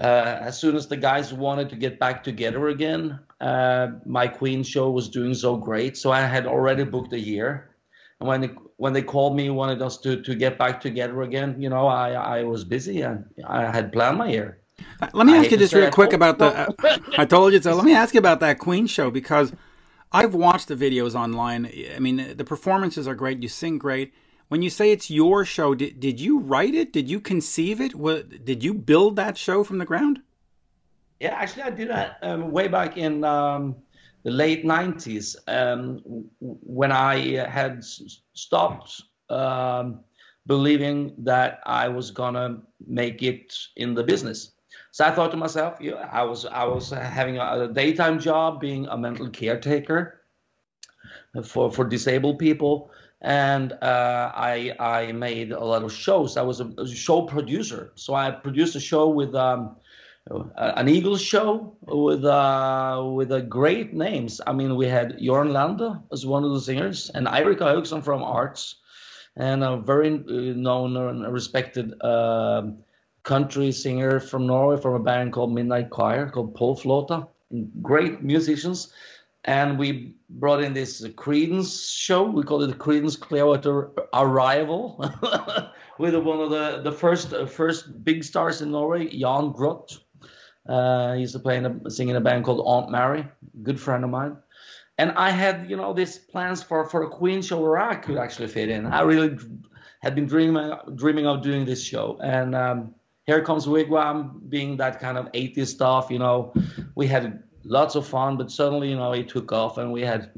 uh, 0.00 0.38
as 0.40 0.58
soon 0.58 0.74
as 0.74 0.88
the 0.88 0.96
guys 0.96 1.32
wanted 1.32 1.68
to 1.68 1.76
get 1.76 2.00
back 2.00 2.24
together 2.24 2.68
again, 2.68 3.20
uh, 3.40 3.88
my 4.04 4.26
Queen 4.26 4.64
show 4.64 4.90
was 4.90 5.08
doing 5.08 5.34
so 5.34 5.56
great. 5.56 5.96
So 5.96 6.10
I 6.10 6.22
had 6.22 6.48
already 6.48 6.82
booked 6.82 7.12
a 7.12 7.20
year. 7.20 7.76
And 8.18 8.28
when 8.28 8.40
they, 8.40 8.50
when 8.78 8.92
they 8.92 9.02
called 9.02 9.36
me, 9.36 9.48
wanted 9.50 9.80
us 9.80 9.96
to, 9.98 10.20
to 10.22 10.34
get 10.34 10.58
back 10.58 10.80
together 10.80 11.22
again, 11.22 11.54
you 11.60 11.68
know, 11.68 11.86
I, 11.86 12.12
I 12.12 12.42
was 12.42 12.64
busy 12.64 13.02
and 13.02 13.26
I 13.46 13.70
had 13.70 13.92
planned 13.92 14.18
my 14.18 14.30
year. 14.30 14.61
Uh, 15.00 15.08
let 15.12 15.26
me 15.26 15.34
ask 15.34 15.50
you 15.50 15.56
just 15.56 15.74
real 15.74 15.90
quick 15.90 16.12
about 16.12 16.38
the. 16.38 16.46
Uh, 16.46 16.98
I 17.18 17.24
told 17.24 17.52
you 17.52 17.62
so. 17.62 17.74
Let 17.74 17.84
me 17.84 17.94
ask 17.94 18.14
you 18.14 18.18
about 18.18 18.40
that 18.40 18.58
Queen 18.58 18.86
show 18.86 19.10
because 19.10 19.52
I've 20.10 20.34
watched 20.34 20.68
the 20.68 20.76
videos 20.76 21.14
online. 21.14 21.70
I 21.94 21.98
mean, 21.98 22.36
the 22.36 22.44
performances 22.44 23.06
are 23.08 23.14
great. 23.14 23.42
You 23.42 23.48
sing 23.48 23.78
great 23.78 24.12
when 24.52 24.60
you 24.60 24.68
say 24.68 24.90
it's 24.92 25.10
your 25.10 25.46
show, 25.46 25.74
did, 25.74 25.98
did 25.98 26.20
you 26.20 26.38
write 26.38 26.74
it? 26.74 26.92
Did 26.92 27.08
you 27.08 27.20
conceive 27.20 27.80
it? 27.80 27.94
What, 27.94 28.44
did 28.44 28.62
you 28.62 28.74
build 28.74 29.16
that 29.16 29.38
show 29.38 29.64
from 29.64 29.78
the 29.78 29.86
ground? 29.86 30.20
Yeah, 31.20 31.30
actually, 31.30 31.62
I 31.62 31.70
did 31.70 31.88
that 31.88 32.18
um, 32.20 32.50
way 32.50 32.68
back 32.68 32.98
in 32.98 33.24
um, 33.24 33.76
the 34.24 34.30
late 34.30 34.62
90s 34.62 35.36
um, 35.48 36.02
when 36.38 36.92
I 36.92 37.48
had 37.48 37.82
stopped 38.34 39.00
um, 39.30 40.00
believing 40.46 41.14
that 41.20 41.60
I 41.64 41.88
was 41.88 42.10
going 42.10 42.34
to 42.34 42.58
make 42.86 43.22
it 43.22 43.56
in 43.76 43.94
the 43.94 44.04
business. 44.04 44.51
So 44.90 45.04
I 45.04 45.10
thought 45.10 45.30
to 45.30 45.36
myself, 45.36 45.78
yeah, 45.80 46.08
I 46.12 46.24
was 46.24 46.44
I 46.46 46.64
was 46.64 46.90
having 46.90 47.38
a 47.38 47.68
daytime 47.68 48.18
job 48.18 48.60
being 48.60 48.86
a 48.86 48.96
mental 48.96 49.28
caretaker 49.30 50.20
for 51.44 51.70
for 51.70 51.84
disabled 51.84 52.38
people 52.38 52.90
and 53.22 53.72
uh, 53.74 54.32
I 54.34 54.74
I 54.78 55.12
made 55.12 55.52
a 55.52 55.64
lot 55.64 55.84
of 55.84 55.92
shows. 55.92 56.36
I 56.36 56.42
was 56.42 56.60
a, 56.60 56.66
a 56.76 56.86
show 56.88 57.22
producer, 57.22 57.92
so 57.94 58.14
I 58.14 58.30
produced 58.32 58.74
a 58.74 58.80
show 58.80 59.08
with 59.08 59.34
um, 59.34 59.76
an 60.56 60.88
Eagles 60.88 61.22
show 61.22 61.76
with 61.82 62.24
uh, 62.24 63.02
with 63.14 63.32
a 63.32 63.40
great 63.40 63.94
names. 63.94 64.40
I 64.46 64.52
mean, 64.52 64.76
we 64.76 64.86
had 64.86 65.18
Jørn 65.18 65.52
Lande 65.52 66.02
as 66.12 66.26
one 66.26 66.44
of 66.44 66.52
the 66.52 66.60
singers, 66.60 67.10
and 67.10 67.26
Eirik 67.26 67.58
Hauksson 67.58 68.02
from 68.02 68.22
Artch, 68.22 68.74
and 69.36 69.62
a 69.62 69.76
very 69.76 70.14
uh, 70.14 70.56
known 70.56 70.96
and 70.96 71.32
respected 71.32 71.94
uh, 72.02 72.62
country 73.22 73.72
singer 73.72 74.20
from 74.20 74.46
Norway 74.46 74.80
from 74.80 74.94
a 74.94 74.98
band 74.98 75.32
called 75.32 75.54
Midnight 75.54 75.90
Choir 75.90 76.28
called 76.28 76.54
Paal 76.54 76.76
Flaata. 76.76 77.28
Great 77.82 78.22
musicians 78.22 78.92
and 79.44 79.78
we 79.78 80.14
brought 80.30 80.62
in 80.62 80.72
this 80.72 81.02
Creedence 81.02 81.90
show. 81.92 82.22
We 82.22 82.42
called 82.42 82.62
it 82.64 82.66
the 82.68 82.74
Creedence 82.74 83.18
Clearwater 83.18 83.90
Arrival, 84.14 85.04
with 85.98 86.14
one 86.14 86.40
of 86.40 86.50
the 86.50 86.80
the 86.82 86.92
first 86.92 87.32
uh, 87.32 87.46
first 87.46 88.04
big 88.04 88.24
stars 88.24 88.62
in 88.62 88.70
Norway, 88.70 89.08
Jan 89.08 89.52
Groth. 89.52 89.98
Uh, 90.68 91.14
he 91.14 91.22
used 91.22 91.32
to 91.32 91.40
play 91.40 91.56
in 91.56 91.66
a 91.66 91.90
sing 91.90 92.08
in 92.08 92.16
a 92.16 92.20
band 92.20 92.44
called 92.44 92.62
Aunt 92.64 92.90
Mary, 92.90 93.26
good 93.62 93.80
friend 93.80 94.04
of 94.04 94.10
mine. 94.10 94.36
And 94.98 95.10
I 95.12 95.30
had, 95.30 95.68
you 95.68 95.76
know, 95.76 95.92
these 95.92 96.18
plans 96.18 96.62
for 96.62 96.84
for 96.88 97.02
a 97.02 97.08
Queen 97.08 97.42
show 97.42 97.60
where 97.60 97.78
I 97.78 97.96
could 97.96 98.18
actually 98.18 98.48
fit 98.48 98.68
in. 98.68 98.86
I 98.86 99.00
really 99.00 99.36
had 100.00 100.14
been 100.14 100.26
dreaming 100.26 100.72
dreaming 100.94 101.26
of 101.26 101.42
doing 101.42 101.64
this 101.64 101.82
show, 101.82 102.20
and 102.22 102.54
um, 102.54 102.94
here 103.26 103.42
comes 103.42 103.66
Wigwam, 103.66 104.48
being 104.48 104.76
that 104.78 105.00
kind 105.00 105.16
of 105.16 105.30
80s 105.32 105.68
stuff. 105.68 106.10
You 106.10 106.18
know, 106.18 106.52
we 106.94 107.06
had 107.06 107.42
lots 107.64 107.94
of 107.94 108.06
fun, 108.06 108.36
but 108.36 108.50
suddenly, 108.50 108.90
you 108.90 108.96
know, 108.96 109.12
it 109.12 109.28
took 109.28 109.52
off 109.52 109.78
and 109.78 109.92
we 109.92 110.02
had 110.02 110.30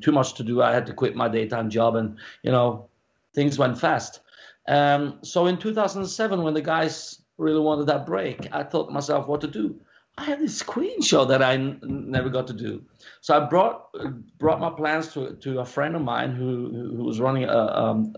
too 0.00 0.12
much 0.12 0.34
to 0.34 0.44
do. 0.44 0.62
I 0.62 0.72
had 0.72 0.86
to 0.86 0.92
quit 0.92 1.16
my 1.16 1.28
daytime 1.28 1.70
job 1.70 1.96
and, 1.96 2.18
you 2.42 2.52
know, 2.52 2.88
things 3.34 3.58
went 3.58 3.78
fast. 3.78 4.20
Um, 4.68 5.18
so 5.22 5.46
in 5.46 5.58
2007, 5.58 6.42
when 6.42 6.54
the 6.54 6.62
guys 6.62 7.20
really 7.38 7.60
wanted 7.60 7.86
that 7.86 8.06
break, 8.06 8.48
I 8.52 8.62
thought 8.62 8.92
myself 8.92 9.26
what 9.26 9.40
to 9.40 9.48
do. 9.48 9.80
I 10.18 10.24
had 10.24 10.40
this 10.40 10.62
Queen 10.62 11.00
show 11.00 11.24
that 11.24 11.42
I 11.42 11.54
n- 11.54 11.80
never 11.82 12.28
got 12.28 12.46
to 12.48 12.52
do. 12.52 12.82
So 13.22 13.36
I 13.36 13.46
brought 13.46 13.86
brought 14.38 14.60
my 14.60 14.70
plans 14.70 15.14
to 15.14 15.34
to 15.36 15.60
a 15.60 15.64
friend 15.64 15.96
of 15.96 16.02
mine 16.02 16.34
who 16.34 16.92
who 16.94 17.04
was 17.04 17.20
running 17.20 17.44
a 17.44 17.56
um, 17.56 18.14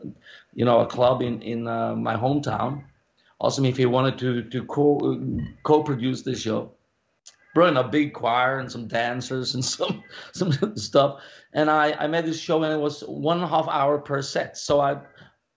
you 0.52 0.64
know 0.64 0.80
a 0.80 0.86
club 0.86 1.22
in 1.22 1.40
in 1.42 1.68
uh, 1.68 1.94
my 1.94 2.16
hometown. 2.16 2.84
Asked 3.42 3.58
him 3.58 3.64
if 3.64 3.76
he 3.76 3.86
wanted 3.86 4.18
to 4.18 4.42
to 4.50 4.64
co 4.64 5.16
co 5.62 5.82
produce 5.82 6.22
this 6.22 6.42
show 6.42 6.72
brought 7.54 7.68
in 7.68 7.76
a 7.76 7.88
big 7.88 8.14
choir 8.14 8.58
and 8.58 8.70
some 8.70 8.86
dancers 8.86 9.54
and 9.54 9.64
some 9.74 10.02
some 10.32 10.76
stuff. 10.76 11.20
And 11.52 11.70
I, 11.70 11.92
I 11.92 12.06
made 12.06 12.24
this 12.24 12.40
show 12.40 12.62
and 12.62 12.72
it 12.72 12.80
was 12.80 13.00
one 13.02 13.38
and 13.38 13.44
a 13.44 13.48
half 13.48 13.68
hour 13.68 13.98
per 13.98 14.22
set. 14.22 14.56
So 14.56 14.80
I 14.80 15.00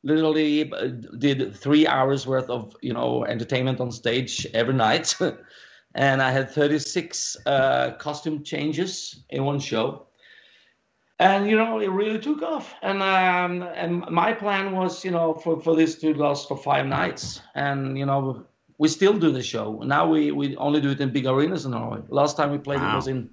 literally 0.03 0.71
uh, 0.71 0.87
did 1.17 1.55
three 1.55 1.87
hours 1.87 2.27
worth 2.27 2.49
of 2.49 2.75
you 2.81 2.93
know 2.93 3.25
entertainment 3.25 3.79
on 3.79 3.91
stage 3.91 4.45
every 4.53 4.73
night. 4.73 5.15
and 5.95 6.21
I 6.21 6.31
had 6.31 6.51
36 6.51 7.37
uh, 7.45 7.91
costume 7.91 8.43
changes 8.43 9.23
in 9.29 9.45
one 9.45 9.59
show. 9.59 10.07
And 11.19 11.49
you 11.49 11.55
know 11.55 11.79
it 11.79 11.89
really 11.89 12.19
took 12.19 12.41
off. 12.41 12.73
And 12.81 13.01
um, 13.01 13.67
and 13.75 14.05
my 14.09 14.33
plan 14.33 14.73
was 14.73 15.05
you 15.05 15.11
know 15.11 15.33
for, 15.33 15.61
for 15.61 15.75
this 15.75 15.95
to 15.99 16.13
last 16.13 16.47
for 16.47 16.57
five 16.57 16.85
nights. 16.85 17.41
And 17.55 17.97
you 17.97 18.05
know 18.05 18.45
we 18.77 18.87
still 18.87 19.13
do 19.13 19.31
the 19.31 19.43
show. 19.43 19.81
Now 19.83 20.07
we, 20.07 20.31
we 20.31 20.55
only 20.57 20.81
do 20.81 20.89
it 20.91 20.99
in 20.99 21.11
big 21.11 21.25
arenas 21.25 21.65
in 21.65 21.71
norway. 21.71 22.01
Last 22.09 22.35
time 22.35 22.51
we 22.51 22.57
played 22.57 22.81
wow. 22.81 22.93
it 22.93 22.95
was 22.95 23.07
in 23.07 23.29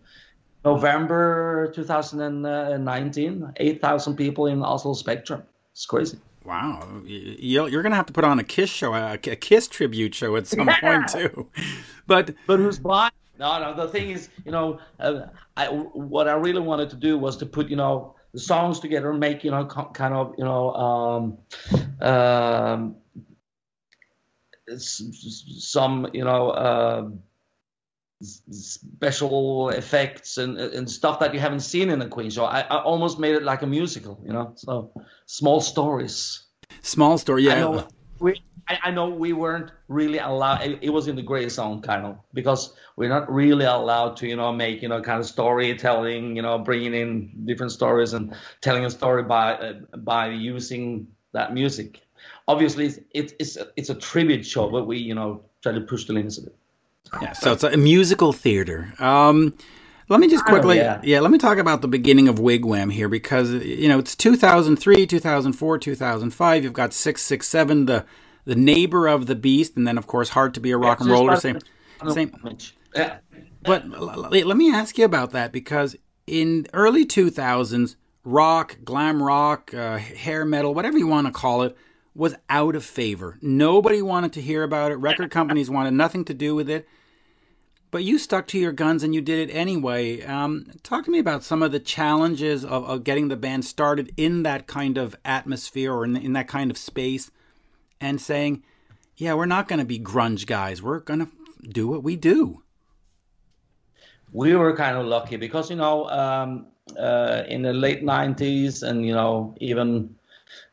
november 0.64 1.72
2019 1.74 3.52
8000 3.56 4.16
people 4.16 4.46
in 4.46 4.62
oslo 4.62 4.94
spectrum. 4.94 5.42
It's 5.72 5.86
crazy. 5.86 6.18
Wow. 6.44 7.02
You're 7.04 7.82
going 7.82 7.90
to 7.90 7.96
have 7.96 8.06
to 8.06 8.12
put 8.12 8.24
on 8.24 8.38
a 8.38 8.44
kiss 8.44 8.70
show 8.70 8.94
a, 8.94 9.16
kiss 9.18 9.66
tribute 9.68 10.14
show 10.14 10.36
at 10.36 10.46
some 10.46 10.68
yeah. 10.68 10.80
point 10.80 11.08
too. 11.08 11.48
But 12.06 12.34
but 12.46 12.58
who's 12.58 12.78
buying 12.78 13.12
no, 13.38 13.60
no. 13.60 13.74
The 13.74 13.88
thing 13.88 14.10
is, 14.10 14.28
you 14.44 14.52
know, 14.52 14.80
uh, 15.00 15.26
I, 15.56 15.66
what 15.68 16.28
I 16.28 16.34
really 16.34 16.60
wanted 16.60 16.90
to 16.90 16.96
do 16.96 17.18
was 17.18 17.36
to 17.38 17.46
put, 17.46 17.68
you 17.68 17.76
know, 17.76 18.14
the 18.32 18.40
songs 18.40 18.80
together 18.80 19.10
and 19.10 19.20
make, 19.20 19.44
you 19.44 19.50
know, 19.50 19.66
kind 19.66 20.14
of, 20.14 20.34
you 20.38 20.44
know, 20.44 20.72
um, 20.74 21.38
um, 22.00 22.96
some, 24.78 26.08
you 26.12 26.24
know, 26.24 26.50
uh, 26.50 27.08
special 28.22 29.70
effects 29.70 30.38
and, 30.38 30.58
and 30.58 30.88
stuff 30.90 31.18
that 31.20 31.34
you 31.34 31.40
haven't 31.40 31.60
seen 31.60 31.90
in 31.90 32.00
a 32.00 32.08
Queen 32.08 32.30
show. 32.30 32.44
I, 32.44 32.60
I 32.60 32.82
almost 32.82 33.18
made 33.18 33.34
it 33.34 33.42
like 33.42 33.62
a 33.62 33.66
musical, 33.66 34.22
you 34.24 34.32
know. 34.32 34.52
So 34.56 34.92
small 35.26 35.60
stories. 35.60 36.44
Small 36.82 37.18
story, 37.18 37.44
yeah. 37.44 37.84
We, 38.23 38.43
I, 38.69 38.79
I, 38.85 38.91
know 38.91 39.09
we 39.09 39.33
weren't 39.33 39.73
really 39.88 40.19
allowed. 40.19 40.62
It, 40.62 40.79
it, 40.81 40.91
was 40.91 41.09
in 41.09 41.17
the 41.17 41.23
gray 41.23 41.49
zone, 41.49 41.83
kind 41.83 42.07
of, 42.07 42.19
because 42.33 42.75
we're 42.97 43.09
not 43.09 43.31
really 43.31 43.64
allowed 43.64 44.17
to, 44.19 44.29
you 44.29 44.37
know, 44.37 44.52
make 44.52 44.81
you 44.83 44.88
know 44.88 45.02
kind 45.02 45.21
of 45.21 45.26
storytelling, 45.26 46.37
you 46.37 46.43
know, 46.43 46.59
bringing 46.59 46.95
in 46.95 47.33
different 47.45 47.73
stories 47.73 48.12
and 48.12 48.35
telling 48.61 48.85
a 48.85 48.91
story 48.91 49.25
by 49.25 49.55
uh, 49.55 49.73
by 49.97 50.29
using 50.29 51.09
that 51.33 51.52
music. 51.52 52.00
Obviously, 52.47 52.95
it's 53.11 53.35
it's 53.38 53.57
a, 53.57 53.67
it's 53.76 53.91
a 53.91 53.95
tribute 53.95 54.47
show, 54.47 54.71
but 54.71 54.87
we 54.87 54.99
you 54.99 55.14
know 55.14 55.43
try 55.62 55.73
to 55.73 55.81
push 55.81 56.05
the 56.05 56.12
limits 56.12 56.38
of 56.38 56.47
it. 56.47 56.55
Yeah, 57.21 57.33
so 57.33 57.52
it's 57.52 57.64
a 57.64 57.76
musical 57.76 58.33
theater. 58.33 58.95
Um, 58.99 59.55
let 60.12 60.21
me 60.21 60.28
just 60.28 60.45
quickly, 60.45 60.78
oh, 60.78 60.83
yeah. 60.83 61.00
yeah, 61.02 61.21
let 61.21 61.31
me 61.31 61.38
talk 61.38 61.57
about 61.57 61.81
the 61.81 61.88
beginning 61.88 62.28
of 62.28 62.37
Wigwam 62.37 62.92
here 62.92 63.09
because 63.09 63.50
you 63.50 63.88
know 63.88 63.99
it's 63.99 64.14
2003, 64.14 65.07
2004, 65.07 65.78
2005. 65.78 66.64
You've 66.64 66.73
got 66.73 66.92
six, 66.92 67.23
six, 67.23 67.49
seven, 67.49 67.87
the 67.87 68.04
the 68.45 68.54
neighbor 68.54 69.09
of 69.09 69.26
the 69.26 69.35
beast, 69.35 69.76
and 69.76 69.88
then 69.88 69.97
of 69.97 70.07
course 70.07 70.28
hard 70.28 70.52
to 70.54 70.61
be 70.61 70.71
a 70.71 70.76
rock 70.76 71.00
and 71.00 71.11
roller. 71.11 71.37
Same, 71.37 71.59
same. 72.09 72.33
Yeah. 72.95 73.19
But 73.62 73.88
let 73.88 74.57
me 74.57 74.73
ask 74.73 74.99
you 74.99 75.04
about 75.04 75.31
that 75.31 75.50
because 75.50 75.97
in 76.26 76.66
early 76.75 77.07
2000s, 77.07 77.97
rock, 78.25 78.78
glam 78.85 79.23
rock, 79.23 79.73
uh, 79.73 79.97
hair 79.97 80.45
metal, 80.45 80.75
whatever 80.75 80.99
you 80.99 81.07
want 81.07 81.26
to 81.26 81.33
call 81.33 81.62
it, 81.62 81.76
was 82.14 82.35
out 82.50 82.76
of 82.76 82.85
favor. 82.85 83.38
Nobody 83.40 84.02
wanted 84.02 84.33
to 84.35 84.42
hear 84.42 84.62
about 84.62 84.92
it. 84.92 84.97
Record 84.97 85.31
companies 85.31 85.71
wanted 85.71 85.95
nothing 85.95 86.25
to 86.26 86.35
do 86.35 86.54
with 86.54 86.69
it. 86.69 86.87
But 87.92 88.04
you 88.04 88.18
stuck 88.18 88.46
to 88.49 88.58
your 88.58 88.72
guns 88.72 89.02
and 89.02 89.14
you 89.14 89.20
did 89.20 89.50
it 89.50 89.52
anyway. 89.52 90.22
Um, 90.22 90.72
talk 90.82 91.04
to 91.04 91.11
me 91.11 91.18
about 91.18 91.44
some 91.44 91.62
of 91.62 91.72
the 91.72 91.78
challenges 91.78 92.64
of, 92.64 92.84
of, 92.88 93.04
getting 93.04 93.28
the 93.28 93.37
band 93.37 93.66
started 93.66 94.12
in 94.16 94.44
that 94.44 94.66
kind 94.66 94.96
of 94.96 95.14
atmosphere 95.26 95.92
or 95.92 96.06
in, 96.06 96.16
in 96.16 96.32
that 96.32 96.49
kind 96.49 96.70
of 96.70 96.78
space 96.78 97.30
and 98.00 98.18
saying, 98.18 98.62
yeah, 99.18 99.34
we're 99.34 99.44
not 99.44 99.68
going 99.68 99.78
to 99.78 99.84
be 99.84 100.00
grunge 100.00 100.46
guys. 100.46 100.82
We're 100.82 101.00
going 101.00 101.20
to 101.20 101.28
do 101.68 101.87
what 101.87 102.02
we 102.02 102.16
do. 102.16 102.62
We 104.32 104.56
were 104.56 104.75
kind 104.75 104.96
of 104.96 105.04
lucky 105.04 105.37
because, 105.37 105.68
you 105.68 105.76
know, 105.76 106.08
um, 106.08 106.68
uh, 106.99 107.42
in 107.46 107.61
the 107.61 107.75
late 107.75 108.02
90s 108.02 108.82
and, 108.82 109.04
you 109.04 109.12
know, 109.12 109.54
even 109.61 110.16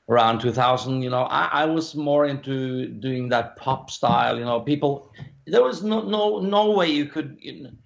around 0.07 0.39
2000, 0.39 1.01
you 1.01 1.09
know, 1.09 1.23
I, 1.23 1.49
I 1.51 1.65
was 1.65 1.95
more 1.95 2.25
into 2.25 2.87
doing 2.87 3.27
that 3.29 3.57
pop 3.57 3.91
style, 3.91 4.39
you 4.39 4.45
know, 4.45 4.61
people, 4.61 5.11
there 5.49 5.63
was 5.63 5.83
no, 5.83 6.01
no, 6.01 6.39
no 6.39 6.71
way 6.71 6.89
you 6.89 7.05
could, 7.05 7.37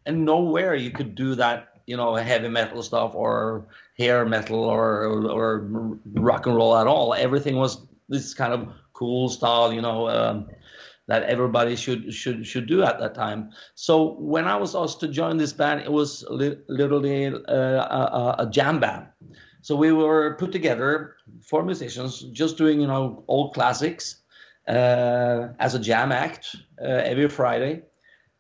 and 0.06 0.26
nowhere 0.26 0.76
you 0.76 0.92
could 0.92 1.16
do 1.16 1.36
that, 1.36 1.82
you 1.86 1.98
know, 1.98 2.16
heavy 2.16 2.50
metal 2.50 2.84
stuff 2.84 3.14
or 3.16 3.68
hair 3.98 4.26
metal 4.26 4.64
or, 4.64 5.04
or, 5.04 5.32
or 5.32 6.00
rock 6.14 6.46
and 6.46 6.56
roll 6.56 6.78
at 6.78 6.88
all. 6.88 7.14
Everything 7.14 7.56
was 7.56 7.86
this 8.10 8.34
kind 8.34 8.54
of 8.54 8.74
cool 8.94 9.30
style, 9.30 9.74
you 9.74 9.82
know, 9.82 10.10
um, 10.10 10.48
that 11.08 11.24
everybody 11.24 11.76
should 11.76 12.14
should 12.14 12.48
should 12.48 12.66
do 12.68 12.84
at 12.84 13.00
that 13.00 13.14
time. 13.14 13.52
So 13.76 14.14
when 14.14 14.46
I 14.48 14.56
was 14.56 14.76
asked 14.76 15.00
to 15.02 15.08
join 15.08 15.38
this 15.38 15.52
band, 15.52 15.82
it 15.82 15.92
was 15.92 16.26
li- 16.30 16.58
literally 16.70 17.28
uh, 17.28 17.34
a, 17.52 18.36
a, 18.40 18.50
jam 18.50 18.80
band. 18.80 19.08
So 19.62 19.76
we 19.76 19.92
were 19.92 20.36
put 20.40 20.52
together 20.52 21.16
four 21.42 21.64
musicians, 21.64 22.22
just 22.32 22.58
doing 22.58 22.80
you 22.80 22.88
know 22.88 23.26
old 23.28 23.54
classics 23.54 24.23
as 24.68 25.76
a 25.76 25.80
jam 25.80 26.12
act 26.12 26.56
uh, 26.82 26.86
every 26.86 27.30
Friday, 27.30 27.84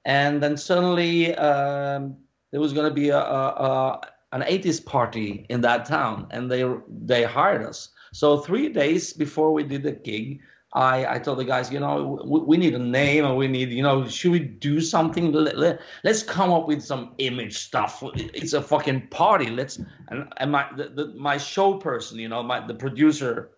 and 0.06 0.42
then 0.42 0.58
suddenly 0.58 1.36
um, 1.36 2.16
there 2.52 2.62
was 2.62 2.74
going 2.74 2.88
to 2.88 2.94
be 2.94 3.10
a, 3.10 3.18
a, 3.18 4.02
an 4.32 4.42
80s 4.42 4.84
party 4.84 5.46
in 5.50 5.62
that 5.62 5.86
town, 5.86 6.28
and 6.32 6.52
they 6.52 6.64
they 6.88 7.24
hired 7.24 7.64
us. 7.64 7.90
So 8.14 8.38
three 8.38 8.70
days 8.70 9.14
before 9.14 9.52
we 9.54 9.64
did 9.64 9.84
the 9.84 9.92
gig, 9.92 10.42
I, 10.74 11.16
I 11.16 11.20
told 11.20 11.38
the 11.38 11.46
guys, 11.46 11.72
you 11.72 11.80
know, 11.80 12.20
we, 12.26 12.40
we, 12.40 12.58
need 12.58 12.74
a 12.74 12.80
name 12.80 13.26
and 13.26 13.38
we 13.38 13.48
need, 13.48 13.70
you 13.70 13.84
know, 13.84 14.08
should 14.08 14.32
we 14.32 14.40
do 14.40 14.82
something? 14.82 15.32
Let, 15.32 15.80
us 16.04 16.24
come 16.24 16.52
up 16.52 16.68
with 16.68 16.84
some 16.84 17.14
image 17.20 17.58
stuff. 17.58 18.04
It's 18.16 18.54
a 18.54 18.62
fucking 18.62 19.08
party. 19.10 19.52
Let's 19.52 19.80
and, 20.08 20.32
and 20.38 20.52
my 20.52 20.68
the, 20.76 20.90
the, 20.90 21.14
my 21.16 21.38
show 21.38 21.76
person, 21.76 22.18
you 22.18 22.28
know, 22.28 22.42
my 22.42 22.66
the 22.66 22.74
producer 22.74 23.52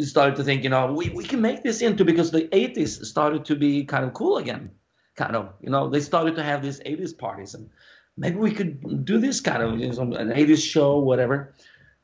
started 0.00 0.36
to 0.36 0.44
think, 0.44 0.64
you 0.64 0.70
know, 0.70 0.92
we, 0.92 1.08
we 1.10 1.24
can 1.24 1.40
make 1.40 1.62
this 1.62 1.82
into 1.82 2.04
because 2.04 2.30
the 2.30 2.42
80s 2.42 3.04
started 3.04 3.44
to 3.46 3.56
be 3.56 3.84
kind 3.84 4.04
of 4.04 4.14
cool 4.14 4.38
again. 4.38 4.70
Kind 5.16 5.34
of, 5.34 5.52
you 5.60 5.70
know, 5.70 5.88
they 5.88 6.00
started 6.00 6.36
to 6.36 6.44
have 6.44 6.62
these 6.62 6.80
80s 6.80 7.16
parties 7.16 7.54
and 7.54 7.68
maybe 8.16 8.36
we 8.36 8.52
could 8.52 9.04
do 9.04 9.18
this 9.18 9.40
kind 9.40 9.62
of 9.62 9.78
you 9.78 9.88
know, 9.88 10.16
an 10.16 10.28
80s 10.28 10.62
show, 10.62 10.98
whatever 10.98 11.54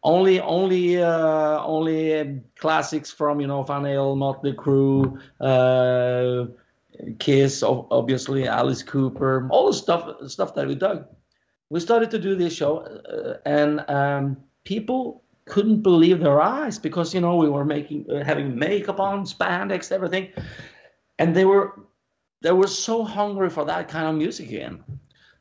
only 0.04 0.40
only 0.40 1.02
uh, 1.02 1.64
only 1.64 2.42
classics 2.56 3.10
from 3.10 3.40
you 3.40 3.46
know 3.46 3.62
Van 3.62 3.82
Halen, 3.82 4.18
Motley 4.18 4.52
Crue, 4.52 5.18
uh, 5.40 6.46
Kiss, 7.18 7.62
obviously 7.62 8.46
Alice 8.46 8.82
Cooper, 8.82 9.48
all 9.50 9.68
the 9.68 9.72
stuff 9.72 10.30
stuff 10.30 10.54
that 10.54 10.68
we 10.68 10.74
dug. 10.74 11.06
We 11.70 11.80
started 11.80 12.10
to 12.12 12.18
do 12.18 12.36
this 12.36 12.54
show, 12.54 12.80
uh, 12.80 13.38
and 13.46 13.84
um, 13.88 14.36
people 14.64 15.23
couldn't 15.46 15.82
believe 15.82 16.20
their 16.20 16.40
eyes 16.40 16.78
because 16.78 17.14
you 17.14 17.20
know 17.20 17.36
we 17.36 17.48
were 17.48 17.64
making 17.64 18.06
uh, 18.10 18.24
having 18.24 18.58
makeup 18.58 19.00
on, 19.00 19.24
spandex, 19.24 19.92
everything, 19.92 20.30
and 21.18 21.34
they 21.34 21.44
were 21.44 21.80
they 22.42 22.52
were 22.52 22.66
so 22.66 23.04
hungry 23.04 23.50
for 23.50 23.64
that 23.64 23.88
kind 23.88 24.06
of 24.06 24.14
music 24.14 24.48
again. 24.48 24.82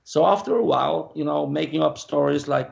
So 0.04 0.26
after 0.26 0.56
a 0.56 0.64
while, 0.64 1.12
you 1.16 1.24
know, 1.24 1.46
making 1.48 1.82
up 1.82 1.98
stories 1.98 2.48
like 2.48 2.72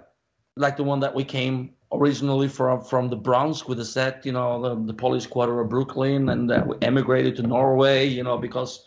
like 0.58 0.78
the 0.78 0.84
one 0.84 1.00
that 1.00 1.16
we 1.16 1.24
came 1.24 1.74
originally 1.94 2.48
from 2.48 2.82
from 2.82 3.10
the 3.10 3.16
Bronx 3.16 3.66
with 3.66 3.78
the 3.78 3.86
set, 3.86 4.26
you 4.26 4.32
know, 4.32 4.62
the, 4.62 4.86
the 4.86 4.94
Polish 4.94 5.28
Quarter 5.28 5.62
of 5.62 5.70
Brooklyn, 5.70 6.30
and 6.30 6.52
uh, 6.52 6.64
we 6.68 6.76
emigrated 6.82 7.36
to 7.38 7.44
Norway, 7.44 8.08
you 8.08 8.24
know, 8.24 8.38
because 8.38 8.86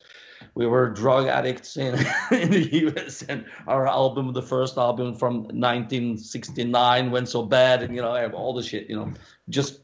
we 0.54 0.66
were 0.66 0.88
drug 0.90 1.26
addicts 1.26 1.76
in, 1.76 1.94
in 2.30 2.50
the 2.50 2.68
US, 2.88 3.22
and 3.22 3.44
our 3.66 3.86
album, 3.86 4.32
the 4.32 4.42
first 4.42 4.76
album 4.76 5.14
from 5.14 5.44
1969, 5.44 7.10
went 7.10 7.28
so 7.28 7.42
bad, 7.42 7.82
and 7.82 7.94
you 7.94 8.02
know, 8.02 8.30
all 8.30 8.54
the 8.54 8.62
shit, 8.62 8.88
you 8.88 8.96
know, 8.96 9.12
just 9.48 9.80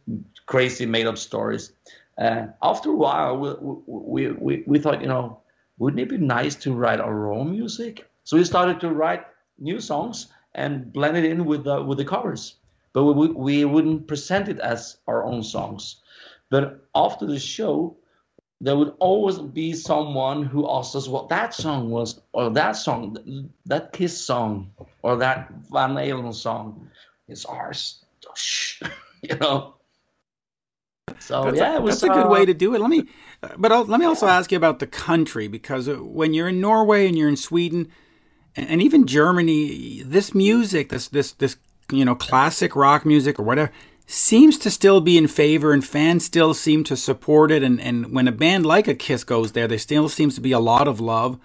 crazy 0.47 0.87
made 0.87 1.07
up 1.07 1.19
stories. 1.19 1.73
Uh, 2.19 2.47
after 2.63 2.91
a 2.91 2.97
while, 2.97 3.37
we, 3.39 3.53
we, 3.87 4.33
we, 4.33 4.65
we 4.67 4.79
thought, 4.79 5.01
you 5.01 5.09
know, 5.09 5.41
wouldn't 5.79 6.01
it 6.01 6.09
be 6.09 6.19
nice 6.19 6.55
to 6.55 6.75
write 6.75 7.01
our 7.01 7.33
own 7.33 7.51
music? 7.51 8.09
So 8.25 8.37
we 8.37 8.45
started 8.45 8.81
to 8.81 8.91
write 8.91 9.25
new 9.59 9.81
songs 9.81 10.27
and 10.55 10.93
blend 10.93 11.17
it 11.17 11.25
in 11.25 11.47
with 11.47 11.65
the, 11.65 11.83
with 11.83 11.99
the 11.99 12.05
covers 12.05 12.57
but 12.93 13.05
we, 13.05 13.29
we 13.29 13.65
wouldn't 13.65 14.09
present 14.09 14.49
it 14.49 14.59
as 14.59 14.97
our 15.07 15.25
own 15.25 15.43
songs. 15.43 15.97
But 16.51 16.85
after 16.95 17.27
the 17.27 17.39
show, 17.39 17.97
there 18.61 18.77
would 18.77 18.95
always 18.99 19.39
be 19.39 19.73
someone 19.73 20.43
who 20.45 20.71
asked 20.71 20.95
us 20.95 21.09
what 21.09 21.29
that 21.31 21.55
song 21.55 21.91
was, 21.91 22.21
or 22.33 22.51
that 22.51 22.73
song, 22.73 23.51
that 23.67 23.93
Kiss 23.93 24.19
song, 24.19 24.71
or 25.03 25.17
that 25.17 25.51
Van 25.73 25.95
Halen 25.95 26.35
song. 26.35 26.89
It's 27.27 27.45
ours, 27.45 28.05
you 29.23 29.37
know. 29.37 29.75
So 31.19 31.45
that's 31.45 31.57
yeah, 31.57 31.79
a, 31.79 31.81
was, 31.81 32.01
that's 32.01 32.13
a 32.13 32.15
good 32.15 32.27
uh, 32.27 32.31
way 32.31 32.45
to 32.45 32.55
do 32.55 32.75
it. 32.75 32.81
Let 32.81 32.91
me, 32.91 33.09
but 33.57 33.73
I'll, 33.73 33.85
let 33.85 33.99
me 33.99 34.07
also 34.07 34.27
ask 34.27 34.53
you 34.53 34.57
about 34.57 34.79
the 34.79 34.87
country 34.87 35.49
because 35.49 35.89
when 35.89 36.35
you're 36.35 36.49
in 36.49 36.61
Norway 36.61 37.07
and 37.09 37.17
you're 37.17 37.29
in 37.29 37.37
Sweden, 37.37 37.89
and, 38.55 38.69
and 38.69 38.83
even 38.83 39.07
Germany, 39.07 40.03
this 40.03 40.35
music, 40.35 40.91
this 40.91 41.09
this 41.09 41.33
this 41.33 41.57
you 41.91 42.05
know, 42.05 42.15
classic 42.15 42.77
rock 42.77 43.05
music 43.05 43.39
or 43.39 43.43
whatever 43.43 43.73
seems 44.11 44.59
to 44.59 44.71
still 44.71 45.01
be 45.01 45.17
in 45.17 45.29
favor 45.29 45.73
and 45.73 45.85
fans 45.85 46.25
still 46.25 46.53
seem 46.53 46.83
to 46.85 46.97
support 46.97 47.53
it. 47.53 47.63
And, 47.63 47.81
and 47.81 48.13
when 48.13 48.27
a 48.29 48.33
band 48.33 48.67
like 48.67 48.89
a 48.89 48.95
Kiss 48.95 49.25
goes 49.25 49.53
there, 49.53 49.69
there 49.69 49.79
still 49.79 50.09
seems 50.09 50.35
to 50.35 50.41
be 50.41 50.53
a 50.53 50.59
lot 50.59 50.89
of 50.89 51.01
love. 51.01 51.39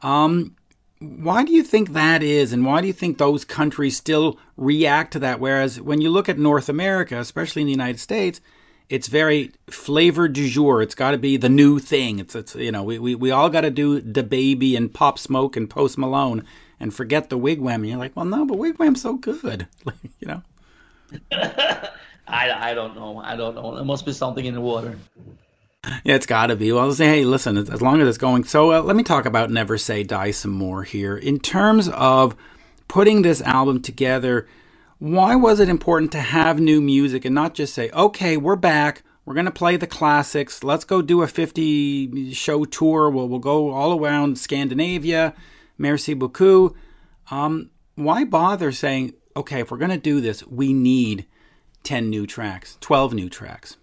Um, 0.00 0.56
Why 1.00 1.44
do 1.44 1.52
you 1.52 1.62
think 1.62 1.92
that 1.92 2.22
is, 2.22 2.52
and 2.52 2.64
why 2.64 2.80
do 2.80 2.86
you 2.86 2.92
think 2.92 3.18
those 3.18 3.44
countries 3.44 3.96
still 3.96 4.38
react 4.56 5.12
to 5.12 5.18
that? 5.20 5.38
Whereas 5.38 5.80
when 5.80 6.00
you 6.00 6.10
look 6.10 6.28
at 6.28 6.38
North 6.38 6.68
America, 6.68 7.18
especially 7.18 7.62
in 7.62 7.66
the 7.66 7.72
United 7.72 8.00
States, 8.00 8.40
it's 8.88 9.08
very 9.08 9.52
flavor 9.68 10.28
du 10.28 10.48
jour. 10.48 10.80
It's 10.82 10.94
got 10.94 11.10
to 11.12 11.18
be 11.18 11.36
the 11.36 11.48
new 11.50 11.78
thing. 11.78 12.18
It's, 12.20 12.34
it's 12.34 12.54
you 12.54 12.72
know, 12.72 12.82
we, 12.82 12.98
we, 12.98 13.14
we 13.14 13.30
all 13.30 13.50
got 13.50 13.60
to 13.62 13.70
do 13.70 14.00
the 14.00 14.22
baby 14.22 14.76
and 14.76 14.92
Pop 14.92 15.18
Smoke 15.18 15.56
and 15.56 15.68
Post 15.68 15.98
Malone 15.98 16.42
and 16.80 16.94
forget 16.94 17.28
the 17.28 17.38
Wigwam. 17.38 17.74
And 17.76 17.88
you're 17.88 17.98
like, 17.98 18.16
well, 18.16 18.24
no, 18.24 18.46
but 18.46 18.56
Wigwam's 18.56 19.02
so 19.02 19.14
good, 19.16 19.68
you 20.20 20.26
know. 20.26 20.42
I, 21.32 22.70
I 22.70 22.74
don't 22.74 22.94
know. 22.94 23.18
I 23.18 23.36
don't 23.36 23.54
know. 23.54 23.74
There 23.74 23.84
must 23.84 24.04
be 24.04 24.12
something 24.12 24.44
in 24.44 24.54
the 24.54 24.60
water. 24.60 24.96
Yeah, 26.04 26.14
it's 26.14 26.26
got 26.26 26.48
to 26.48 26.56
be. 26.56 26.72
Well, 26.72 26.92
say, 26.92 27.06
hey, 27.06 27.24
listen, 27.24 27.56
as 27.56 27.80
long 27.80 28.00
as 28.00 28.08
it's 28.08 28.18
going. 28.18 28.44
So 28.44 28.72
uh, 28.72 28.82
let 28.82 28.96
me 28.96 29.02
talk 29.02 29.26
about 29.26 29.50
Never 29.50 29.78
Say 29.78 30.02
Die 30.02 30.30
some 30.32 30.50
more 30.50 30.82
here. 30.82 31.16
In 31.16 31.38
terms 31.38 31.88
of 31.88 32.36
putting 32.88 33.22
this 33.22 33.40
album 33.42 33.80
together, 33.80 34.46
why 34.98 35.36
was 35.36 35.60
it 35.60 35.68
important 35.68 36.12
to 36.12 36.20
have 36.20 36.60
new 36.60 36.80
music 36.80 37.24
and 37.24 37.34
not 37.34 37.54
just 37.54 37.74
say, 37.74 37.90
okay, 37.90 38.36
we're 38.36 38.56
back. 38.56 39.02
We're 39.24 39.34
going 39.34 39.46
to 39.46 39.52
play 39.52 39.76
the 39.76 39.86
classics. 39.86 40.64
Let's 40.64 40.84
go 40.84 41.02
do 41.02 41.22
a 41.22 41.28
50 41.28 42.32
show 42.32 42.64
tour. 42.64 43.10
We'll, 43.10 43.28
we'll 43.28 43.38
go 43.38 43.70
all 43.70 43.98
around 43.98 44.38
Scandinavia. 44.38 45.34
Merci 45.76 46.14
beaucoup. 46.14 46.74
Um, 47.30 47.70
why 47.94 48.24
bother 48.24 48.72
saying, 48.72 49.12
okay, 49.36 49.60
if 49.60 49.70
we're 49.70 49.78
going 49.78 49.90
to 49.90 49.96
do 49.98 50.20
this, 50.20 50.46
we 50.46 50.72
need 50.72 51.26
10 51.84 52.10
new 52.10 52.26
tracks, 52.26 52.76
12 52.80 53.14
new 53.14 53.28
tracks? 53.28 53.76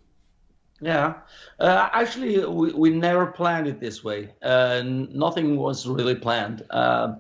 Yeah, 0.82 1.16
uh, 1.60 1.90
actually, 1.94 2.46
we, 2.46 2.74
we 2.74 2.90
never 2.90 3.28
planned 3.28 3.68
it 3.68 3.80
this 3.80 4.04
way. 4.04 4.30
Uh, 4.42 4.84
nothing 4.86 5.56
was 5.56 5.88
really 5.88 6.16
planned. 6.16 6.64
Uh, 6.70 7.16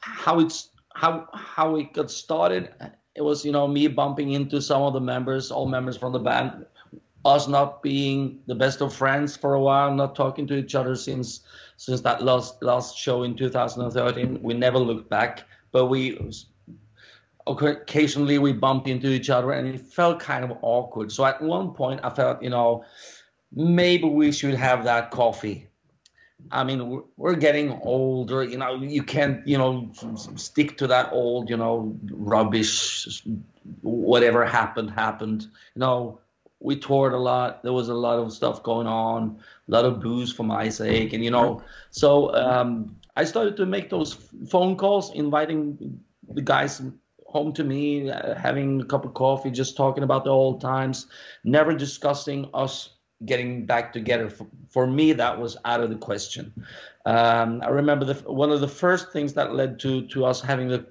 how 0.00 0.40
it's 0.40 0.70
how 0.94 1.28
how 1.32 1.76
it 1.76 1.92
got 1.92 2.10
started, 2.10 2.74
it 3.14 3.22
was 3.22 3.44
you 3.44 3.52
know 3.52 3.68
me 3.68 3.86
bumping 3.86 4.32
into 4.32 4.60
some 4.60 4.82
of 4.82 4.92
the 4.92 5.00
members, 5.00 5.52
all 5.52 5.66
members 5.66 5.96
from 5.96 6.12
the 6.12 6.18
band, 6.18 6.66
us 7.24 7.46
not 7.46 7.82
being 7.82 8.40
the 8.46 8.54
best 8.54 8.80
of 8.80 8.92
friends 8.92 9.36
for 9.36 9.54
a 9.54 9.60
while, 9.60 9.94
not 9.94 10.16
talking 10.16 10.46
to 10.48 10.56
each 10.56 10.74
other 10.74 10.96
since 10.96 11.40
since 11.76 12.00
that 12.00 12.22
last 12.22 12.60
last 12.62 12.98
show 12.98 13.22
in 13.22 13.36
2013. 13.36 14.42
We 14.42 14.54
never 14.54 14.78
looked 14.78 15.08
back, 15.08 15.44
but 15.70 15.86
we 15.86 16.18
occasionally 17.48 18.38
we 18.38 18.52
bumped 18.52 18.88
into 18.88 19.08
each 19.08 19.30
other 19.30 19.52
and 19.52 19.66
it 19.68 19.80
felt 19.80 20.20
kind 20.20 20.44
of 20.44 20.58
awkward. 20.62 21.10
So 21.12 21.24
at 21.24 21.40
one 21.40 21.72
point 21.72 22.00
I 22.04 22.10
felt, 22.10 22.42
you 22.42 22.50
know, 22.50 22.84
maybe 23.52 24.04
we 24.04 24.32
should 24.32 24.54
have 24.54 24.84
that 24.84 25.10
coffee. 25.10 25.66
I 26.52 26.62
mean, 26.64 27.02
we're 27.16 27.34
getting 27.34 27.80
older, 27.82 28.44
you 28.44 28.58
know, 28.58 28.76
you 28.76 29.02
can't, 29.02 29.46
you 29.46 29.58
know, 29.58 29.90
stick 30.36 30.78
to 30.78 30.86
that 30.86 31.12
old, 31.12 31.50
you 31.50 31.56
know, 31.56 31.96
rubbish, 32.10 33.22
whatever 33.82 34.44
happened, 34.44 34.90
happened. 34.90 35.42
You 35.74 35.80
know, 35.80 36.20
we 36.60 36.76
toured 36.76 37.12
a 37.12 37.18
lot. 37.18 37.62
There 37.62 37.72
was 37.72 37.88
a 37.88 37.94
lot 37.94 38.18
of 38.18 38.32
stuff 38.32 38.62
going 38.62 38.86
on, 38.86 39.40
a 39.68 39.70
lot 39.70 39.84
of 39.84 40.00
booze 40.00 40.32
for 40.32 40.44
my 40.44 40.68
sake. 40.68 41.12
And, 41.12 41.24
you 41.24 41.30
know, 41.30 41.62
so 41.90 42.32
um, 42.34 42.96
I 43.16 43.24
started 43.24 43.56
to 43.56 43.66
make 43.66 43.90
those 43.90 44.14
phone 44.48 44.76
calls, 44.76 45.12
inviting 45.12 46.00
the 46.28 46.42
guys 46.42 46.80
home 47.28 47.52
to 47.52 47.62
me, 47.62 48.10
uh, 48.10 48.34
having 48.34 48.80
a 48.80 48.84
cup 48.84 49.04
of 49.04 49.12
coffee, 49.12 49.50
just 49.50 49.76
talking 49.76 50.02
about 50.02 50.24
the 50.24 50.30
old 50.30 50.60
times, 50.62 51.06
never 51.44 51.74
discussing 51.74 52.48
us 52.54 52.94
getting 53.26 53.66
back 53.66 53.92
together. 53.92 54.30
For, 54.30 54.46
for 54.68 54.86
me, 54.86 55.12
that 55.12 55.38
was 55.38 55.56
out 55.66 55.82
of 55.82 55.90
the 55.90 55.96
question. 55.96 56.52
Um, 57.04 57.60
I 57.62 57.68
remember 57.68 58.06
the, 58.06 58.14
one 58.32 58.50
of 58.50 58.60
the 58.62 58.68
first 58.68 59.12
things 59.12 59.34
that 59.34 59.54
led 59.54 59.78
to 59.80 60.06
to 60.08 60.24
us 60.24 60.40
having 60.40 60.68
the, 60.68 60.86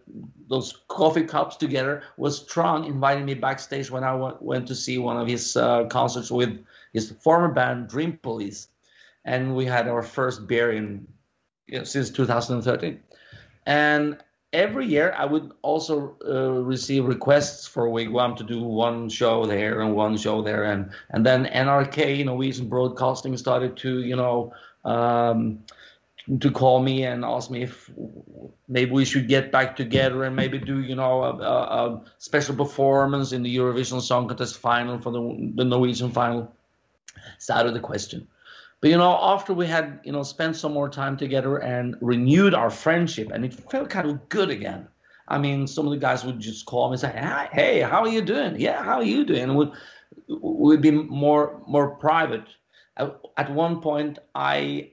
those 0.47 0.77
coffee 0.87 1.23
cups 1.23 1.55
together 1.55 2.03
was 2.17 2.45
Trond 2.45 2.85
inviting 2.85 3.25
me 3.25 3.33
backstage 3.33 3.89
when 3.89 4.03
I 4.03 4.13
went, 4.13 4.41
went 4.41 4.67
to 4.67 4.75
see 4.75 4.99
one 4.99 5.17
of 5.17 5.27
his 5.27 5.55
uh, 5.57 5.85
concerts 5.85 6.29
with 6.29 6.63
his 6.93 7.11
former 7.23 7.49
band 7.49 7.89
Dream 7.89 8.19
Police, 8.21 8.67
and 9.25 9.55
we 9.55 9.65
had 9.65 9.87
our 9.87 10.03
first 10.03 10.47
beer 10.47 10.71
in 10.71 11.07
you 11.65 11.79
know, 11.79 11.83
since 11.83 12.11
2013. 12.11 12.99
And 13.65 14.17
every 14.53 14.85
year 14.85 15.13
I 15.17 15.25
would 15.25 15.51
also 15.61 16.15
uh, 16.25 16.61
receive 16.61 17.05
requests 17.05 17.67
for 17.67 17.89
Wigwam 17.89 18.35
to 18.37 18.43
do 18.43 18.61
one 18.61 19.09
show 19.09 19.45
there 19.45 19.81
and 19.81 19.95
one 19.95 20.17
show 20.17 20.41
there, 20.41 20.63
and 20.63 20.91
and 21.09 21.25
then 21.25 21.45
NRK 21.45 22.25
Norwegian 22.25 22.69
Broadcasting 22.69 23.35
started 23.37 23.77
to 23.77 23.99
you 23.99 24.15
know 24.15 24.53
um, 24.85 25.63
to 26.39 26.51
call 26.51 26.81
me 26.81 27.03
and 27.03 27.23
ask 27.23 27.49
me 27.49 27.63
if 27.63 27.89
maybe 28.67 28.91
we 28.91 29.05
should 29.05 29.27
get 29.27 29.51
back 29.51 29.75
together 29.75 30.23
and 30.23 30.35
maybe 30.35 30.57
do 30.59 30.81
you 30.81 30.95
know 30.95 31.23
a, 31.23 31.37
a, 31.37 31.89
a 31.89 32.01
special 32.17 32.55
performance 32.55 33.31
in 33.31 33.43
the 33.43 33.55
Eurovision 33.55 34.01
Song 34.01 34.27
Contest 34.27 34.57
final 34.57 34.99
for 34.99 35.11
the 35.11 35.51
the 35.55 35.65
Norwegian 35.65 36.11
final. 36.11 36.53
It's 37.35 37.49
out 37.49 37.65
of 37.65 37.73
the 37.73 37.79
question. 37.79 38.27
But 38.81 38.91
you 38.91 38.97
know, 38.97 39.17
after 39.21 39.53
we 39.53 39.65
had 39.67 39.99
you 40.03 40.11
know 40.11 40.23
spent 40.23 40.55
some 40.55 40.73
more 40.73 40.89
time 40.89 41.17
together 41.17 41.57
and 41.57 41.95
renewed 42.01 42.53
our 42.53 42.69
friendship, 42.69 43.31
and 43.31 43.43
it 43.43 43.53
felt 43.53 43.89
kind 43.89 44.09
of 44.09 44.29
good 44.29 44.49
again. 44.49 44.87
I 45.27 45.37
mean, 45.37 45.67
some 45.67 45.85
of 45.85 45.91
the 45.91 45.97
guys 45.97 46.23
would 46.23 46.39
just 46.39 46.65
call 46.65 46.89
me 46.89 46.93
and 46.93 47.01
say, 47.01 47.11
"Hey, 47.51 47.81
how 47.81 48.01
are 48.01 48.07
you 48.07 48.21
doing? 48.21 48.59
Yeah, 48.59 48.83
how 48.83 48.97
are 48.97 49.03
you 49.03 49.25
doing?" 49.25 49.43
And 49.43 49.55
would 49.55 49.71
would 50.27 50.81
be 50.81 50.91
more 50.91 51.61
more 51.67 51.95
private. 51.95 52.45
At 53.37 53.51
one 53.51 53.81
point, 53.81 54.19
I 54.35 54.91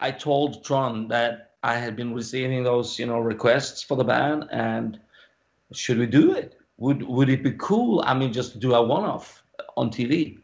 I 0.00 0.10
told 0.12 0.64
Trond 0.64 1.10
that 1.10 1.52
I 1.62 1.76
had 1.76 1.96
been 1.96 2.14
receiving 2.14 2.62
those 2.64 2.98
you 2.98 3.06
know 3.06 3.18
requests 3.18 3.82
for 3.82 3.96
the 3.96 4.04
band, 4.04 4.44
and 4.50 5.00
should 5.72 5.98
we 5.98 6.06
do 6.06 6.32
it? 6.32 6.56
Would 6.78 7.02
would 7.02 7.28
it 7.28 7.42
be 7.42 7.52
cool? 7.52 8.02
I 8.06 8.14
mean, 8.14 8.32
just 8.32 8.60
do 8.60 8.74
a 8.74 8.82
one-off 8.82 9.42
on 9.76 9.90
TV. 9.90 10.38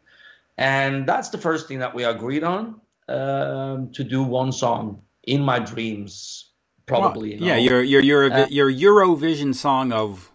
And 0.61 1.07
that's 1.07 1.29
the 1.29 1.39
first 1.39 1.67
thing 1.67 1.79
that 1.79 1.95
we 1.95 2.03
agreed 2.03 2.43
on 2.43 2.79
um, 3.09 3.91
to 3.93 4.03
do 4.03 4.21
one 4.21 4.51
song 4.51 5.01
in 5.23 5.41
my 5.41 5.57
dreams, 5.57 6.51
probably. 6.85 7.29
Well, 7.31 7.39
you 7.39 7.39
know? 7.39 7.47
Yeah, 7.47 7.57
your 7.57 7.81
your 7.81 8.01
your 8.03 8.31
uh, 8.31 8.47
your 8.47 8.71
Eurovision 8.71 9.55
song 9.55 9.91
of 9.91 10.31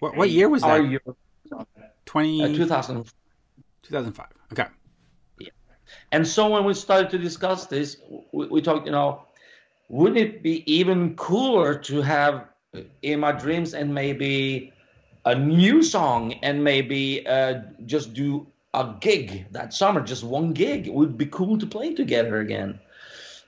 what, 0.00 0.16
what 0.16 0.30
year 0.30 0.48
was 0.48 0.62
that? 0.62 0.82
Euro, 0.88 1.16
20, 2.06 2.44
uh, 2.44 2.56
2000. 2.56 3.12
2005. 3.82 4.26
Okay. 4.52 4.64
Yeah. 5.38 5.48
And 6.12 6.26
so 6.26 6.48
when 6.48 6.64
we 6.64 6.72
started 6.72 7.10
to 7.10 7.18
discuss 7.18 7.66
this, 7.66 7.98
we, 8.32 8.46
we 8.46 8.62
talked, 8.62 8.86
you 8.86 8.92
know, 8.92 9.24
wouldn't 9.90 10.18
it 10.18 10.42
be 10.42 10.64
even 10.72 11.14
cooler 11.16 11.74
to 11.74 12.00
have 12.00 12.46
in 13.02 13.20
my 13.20 13.32
dreams 13.32 13.74
and 13.74 13.94
maybe 13.94 14.72
a 15.26 15.34
new 15.34 15.82
song 15.82 16.32
and 16.42 16.64
maybe 16.64 17.26
uh, 17.26 17.60
just 17.84 18.14
do 18.14 18.46
a 18.74 18.94
gig 19.00 19.46
that 19.52 19.72
summer, 19.72 20.00
just 20.00 20.24
one 20.24 20.52
gig. 20.52 20.86
It 20.86 20.94
would 20.94 21.16
be 21.16 21.26
cool 21.26 21.58
to 21.58 21.66
play 21.66 21.94
together 21.94 22.38
again. 22.40 22.78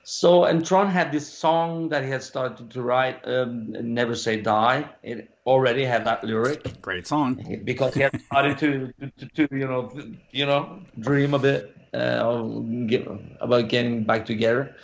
So, 0.03 0.45
and 0.45 0.65
Trond 0.65 0.89
had 0.89 1.11
this 1.11 1.31
song 1.31 1.89
that 1.89 2.03
he 2.03 2.09
had 2.09 2.23
started 2.23 2.71
to 2.71 2.81
write, 2.81 3.19
um, 3.27 3.71
"Never 3.93 4.15
Say 4.15 4.41
Die." 4.41 4.89
It 5.03 5.29
already 5.45 5.85
had 5.85 6.05
that 6.05 6.23
lyric. 6.23 6.81
Great 6.81 7.05
song. 7.05 7.61
Because 7.63 7.93
he 7.93 8.01
had 8.01 8.19
started 8.21 8.57
to, 8.57 8.93
to, 9.19 9.27
to 9.35 9.55
you 9.55 9.67
know, 9.67 9.91
you 10.31 10.45
know, 10.45 10.79
dream 10.99 11.35
a 11.35 11.39
bit 11.39 11.75
uh, 11.93 12.41
get, 12.87 13.07
about 13.39 13.69
getting 13.69 14.03
back 14.03 14.25
together. 14.25 14.75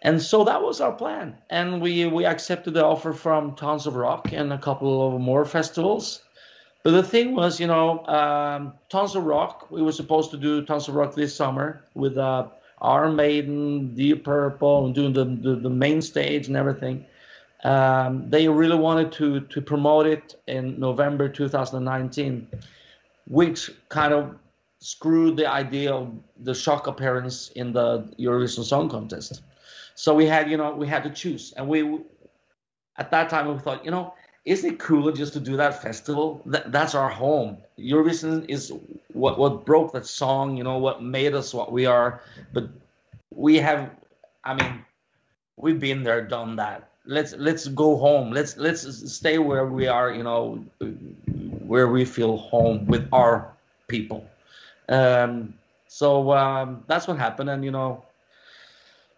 And 0.00 0.22
so 0.22 0.44
that 0.44 0.62
was 0.62 0.80
our 0.80 0.92
plan, 0.92 1.36
and 1.50 1.82
we 1.82 2.06
we 2.06 2.24
accepted 2.24 2.74
the 2.74 2.84
offer 2.84 3.12
from 3.12 3.56
Tons 3.56 3.86
of 3.86 3.96
Rock 3.96 4.32
and 4.32 4.52
a 4.52 4.58
couple 4.58 5.06
of 5.06 5.20
more 5.20 5.44
festivals 5.44 6.22
but 6.86 6.92
the 6.92 7.02
thing 7.02 7.34
was, 7.34 7.58
you 7.58 7.66
know, 7.66 8.06
um, 8.06 8.72
Tons 8.90 9.16
of 9.16 9.24
Rock. 9.24 9.72
We 9.72 9.82
were 9.82 9.90
supposed 9.90 10.30
to 10.30 10.36
do 10.36 10.64
Tons 10.64 10.86
of 10.86 10.94
Rock 10.94 11.16
this 11.16 11.34
summer 11.34 11.82
with 11.94 12.16
uh, 12.16 12.46
Iron 12.80 13.16
Maiden, 13.16 13.92
Deep 13.96 14.22
Purple, 14.22 14.86
and 14.86 14.94
doing 14.94 15.12
the, 15.12 15.24
the, 15.24 15.56
the 15.56 15.68
main 15.68 16.00
stage 16.00 16.46
and 16.46 16.56
everything. 16.56 17.04
Um, 17.64 18.30
they 18.30 18.46
really 18.48 18.76
wanted 18.76 19.10
to 19.14 19.40
to 19.40 19.60
promote 19.60 20.06
it 20.06 20.40
in 20.46 20.78
November 20.78 21.28
2019, 21.28 22.46
which 23.26 23.68
kind 23.88 24.14
of 24.14 24.36
screwed 24.78 25.36
the 25.36 25.50
idea 25.50 25.92
of 25.92 26.12
the 26.38 26.54
shock 26.54 26.86
appearance 26.86 27.50
in 27.56 27.72
the 27.72 28.02
Eurovision 28.16 28.62
Song 28.62 28.88
Contest. 28.88 29.42
So 29.96 30.14
we 30.14 30.26
had, 30.26 30.48
you 30.48 30.56
know, 30.56 30.70
we 30.70 30.86
had 30.86 31.02
to 31.02 31.10
choose, 31.10 31.52
and 31.56 31.66
we 31.66 31.98
at 32.96 33.10
that 33.10 33.28
time 33.28 33.52
we 33.52 33.58
thought, 33.58 33.84
you 33.84 33.90
know, 33.90 34.14
isn't 34.46 34.74
it 34.74 34.78
cooler 34.78 35.12
just 35.12 35.34
to 35.34 35.40
do 35.40 35.56
that 35.58 35.82
festival? 35.82 36.40
That, 36.46 36.72
that's 36.72 36.94
our 36.94 37.10
home. 37.10 37.58
Eurovision 37.78 38.46
is 38.48 38.72
what 39.12 39.38
what 39.38 39.66
broke 39.66 39.92
that 39.92 40.06
song, 40.06 40.56
you 40.56 40.64
know, 40.64 40.78
what 40.78 41.02
made 41.02 41.34
us 41.34 41.52
what 41.52 41.72
we 41.72 41.86
are. 41.86 42.22
But 42.54 42.70
we 43.34 43.56
have, 43.56 43.90
I 44.44 44.54
mean, 44.54 44.84
we've 45.56 45.80
been 45.80 46.04
there, 46.04 46.22
done 46.22 46.56
that. 46.56 46.88
Let's 47.06 47.34
let's 47.36 47.68
go 47.68 47.96
home. 47.96 48.32
Let's 48.32 48.56
let's 48.56 48.82
stay 49.12 49.38
where 49.38 49.66
we 49.66 49.88
are, 49.88 50.12
you 50.12 50.22
know, 50.22 50.64
where 51.66 51.88
we 51.88 52.04
feel 52.04 52.36
home 52.36 52.86
with 52.86 53.08
our 53.12 53.52
people. 53.88 54.26
Um, 54.88 55.54
so 55.88 56.32
um, 56.32 56.84
that's 56.88 57.08
what 57.08 57.18
happened, 57.18 57.50
and 57.50 57.64
you 57.64 57.72
know, 57.72 58.05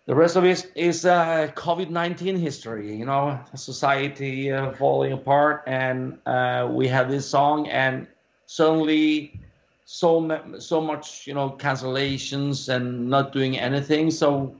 the 0.09 0.15
rest 0.15 0.37
of 0.37 0.45
it 0.47 0.73
is 0.75 1.05
uh, 1.05 1.53
COVID 1.55 1.91
nineteen 1.91 2.39
history. 2.39 2.97
You 2.97 3.05
know, 3.05 3.39
society 3.55 4.51
uh, 4.51 4.73
falling 4.73 5.13
apart, 5.13 5.65
and 5.67 6.19
uh, 6.25 6.67
we 6.71 6.89
have 6.89 7.11
this 7.11 7.29
song, 7.29 7.69
and 7.69 8.07
suddenly 8.47 9.39
so 9.85 10.57
so 10.59 10.81
much 10.81 11.27
you 11.27 11.35
know 11.35 11.51
cancellations 11.51 12.75
and 12.75 13.11
not 13.11 13.35
doing 13.35 13.59
anything. 13.59 14.11
So 14.11 14.57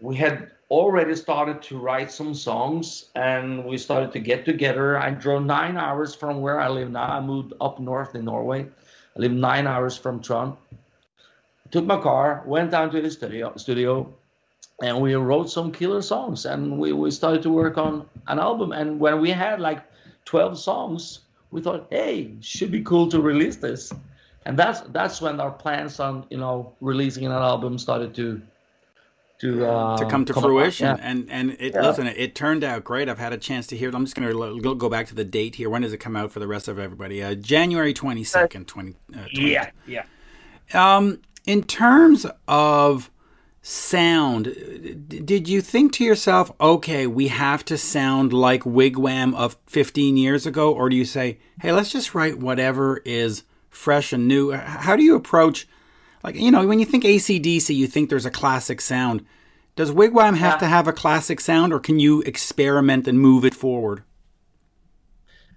we 0.00 0.16
had 0.16 0.50
already 0.70 1.16
started 1.16 1.60
to 1.68 1.76
write 1.76 2.10
some 2.10 2.32
songs, 2.32 3.10
and 3.14 3.66
we 3.66 3.76
started 3.76 4.10
to 4.12 4.20
get 4.20 4.46
together. 4.46 4.96
I 4.96 5.10
drove 5.10 5.44
nine 5.44 5.76
hours 5.76 6.14
from 6.14 6.40
where 6.40 6.58
I 6.58 6.68
live 6.68 6.90
now. 6.90 7.12
I 7.12 7.20
moved 7.20 7.52
up 7.60 7.78
north 7.78 8.14
in 8.14 8.24
Norway. 8.24 8.64
I 8.64 9.20
live 9.20 9.32
nine 9.32 9.66
hours 9.66 9.98
from 9.98 10.22
Trond 10.22 10.56
took 11.70 11.84
my 11.84 12.00
car, 12.00 12.42
went 12.46 12.70
down 12.70 12.90
to 12.90 13.00
the 13.00 13.10
studio, 13.10 13.52
studio, 13.56 14.12
and 14.82 15.00
we 15.00 15.14
wrote 15.14 15.50
some 15.50 15.72
killer 15.72 16.02
songs. 16.02 16.46
And 16.46 16.78
we, 16.78 16.92
we 16.92 17.10
started 17.10 17.42
to 17.42 17.50
work 17.50 17.78
on 17.78 18.06
an 18.28 18.38
album. 18.38 18.72
And 18.72 18.98
when 18.98 19.20
we 19.20 19.30
had 19.30 19.60
like 19.60 19.82
12 20.24 20.58
songs, 20.58 21.20
we 21.50 21.60
thought, 21.60 21.86
hey, 21.90 22.34
should 22.40 22.70
be 22.70 22.82
cool 22.82 23.08
to 23.08 23.20
release 23.20 23.56
this. 23.56 23.92
And 24.46 24.58
that's 24.58 24.80
that's 24.92 25.20
when 25.20 25.38
our 25.38 25.50
plans 25.50 26.00
on 26.00 26.24
you 26.30 26.38
know 26.38 26.72
releasing 26.80 27.26
an 27.26 27.32
album 27.32 27.76
started 27.78 28.14
to 28.14 28.40
to 29.40 29.66
uh, 29.66 29.96
to 29.98 30.06
come 30.06 30.24
to 30.24 30.32
come 30.32 30.42
fruition. 30.42 30.86
Yeah. 30.86 30.96
And 31.00 31.30
and 31.30 31.50
it 31.60 31.74
yeah. 31.74 31.82
listen, 31.82 32.06
it 32.06 32.34
turned 32.34 32.64
out 32.64 32.82
great. 32.82 33.08
I've 33.10 33.18
had 33.18 33.34
a 33.34 33.38
chance 33.38 33.66
to 33.68 33.76
hear 33.76 33.90
it. 33.90 33.94
I'm 33.94 34.04
just 34.04 34.16
going 34.16 34.32
to 34.32 34.74
go 34.74 34.88
back 34.88 35.08
to 35.08 35.14
the 35.14 35.24
date 35.24 35.56
here. 35.56 35.68
When 35.68 35.82
does 35.82 35.92
it 35.92 35.98
come 35.98 36.16
out 36.16 36.32
for 36.32 36.40
the 36.40 36.46
rest 36.46 36.68
of 36.68 36.78
everybody? 36.78 37.22
Uh, 37.22 37.34
January 37.34 37.92
22nd, 37.92 38.66
20, 38.66 38.94
uh, 39.12 39.16
20. 39.34 39.52
Yeah, 39.52 39.70
yeah. 39.86 40.04
Um, 40.72 41.20
in 41.46 41.62
terms 41.64 42.26
of 42.48 43.10
sound, 43.62 44.44
did 45.08 45.48
you 45.48 45.60
think 45.60 45.92
to 45.92 46.04
yourself, 46.04 46.52
okay, 46.60 47.06
we 47.06 47.28
have 47.28 47.64
to 47.66 47.76
sound 47.76 48.32
like 48.32 48.62
Wigwam 48.62 49.34
of 49.34 49.56
15 49.66 50.16
years 50.16 50.46
ago? 50.46 50.72
Or 50.72 50.88
do 50.88 50.96
you 50.96 51.04
say, 51.04 51.38
hey, 51.60 51.72
let's 51.72 51.92
just 51.92 52.14
write 52.14 52.38
whatever 52.38 53.02
is 53.04 53.44
fresh 53.68 54.12
and 54.12 54.26
new? 54.26 54.52
How 54.52 54.96
do 54.96 55.02
you 55.02 55.14
approach, 55.14 55.68
like, 56.22 56.34
you 56.34 56.50
know, 56.50 56.66
when 56.66 56.78
you 56.78 56.86
think 56.86 57.04
ACDC, 57.04 57.74
you 57.74 57.86
think 57.86 58.08
there's 58.08 58.26
a 58.26 58.30
classic 58.30 58.80
sound. 58.80 59.24
Does 59.76 59.90
Wigwam 59.92 60.36
have 60.36 60.54
yeah. 60.54 60.58
to 60.58 60.66
have 60.66 60.88
a 60.88 60.92
classic 60.92 61.40
sound, 61.40 61.72
or 61.72 61.80
can 61.80 62.00
you 62.00 62.22
experiment 62.22 63.06
and 63.06 63.20
move 63.20 63.44
it 63.44 63.54
forward? 63.54 64.02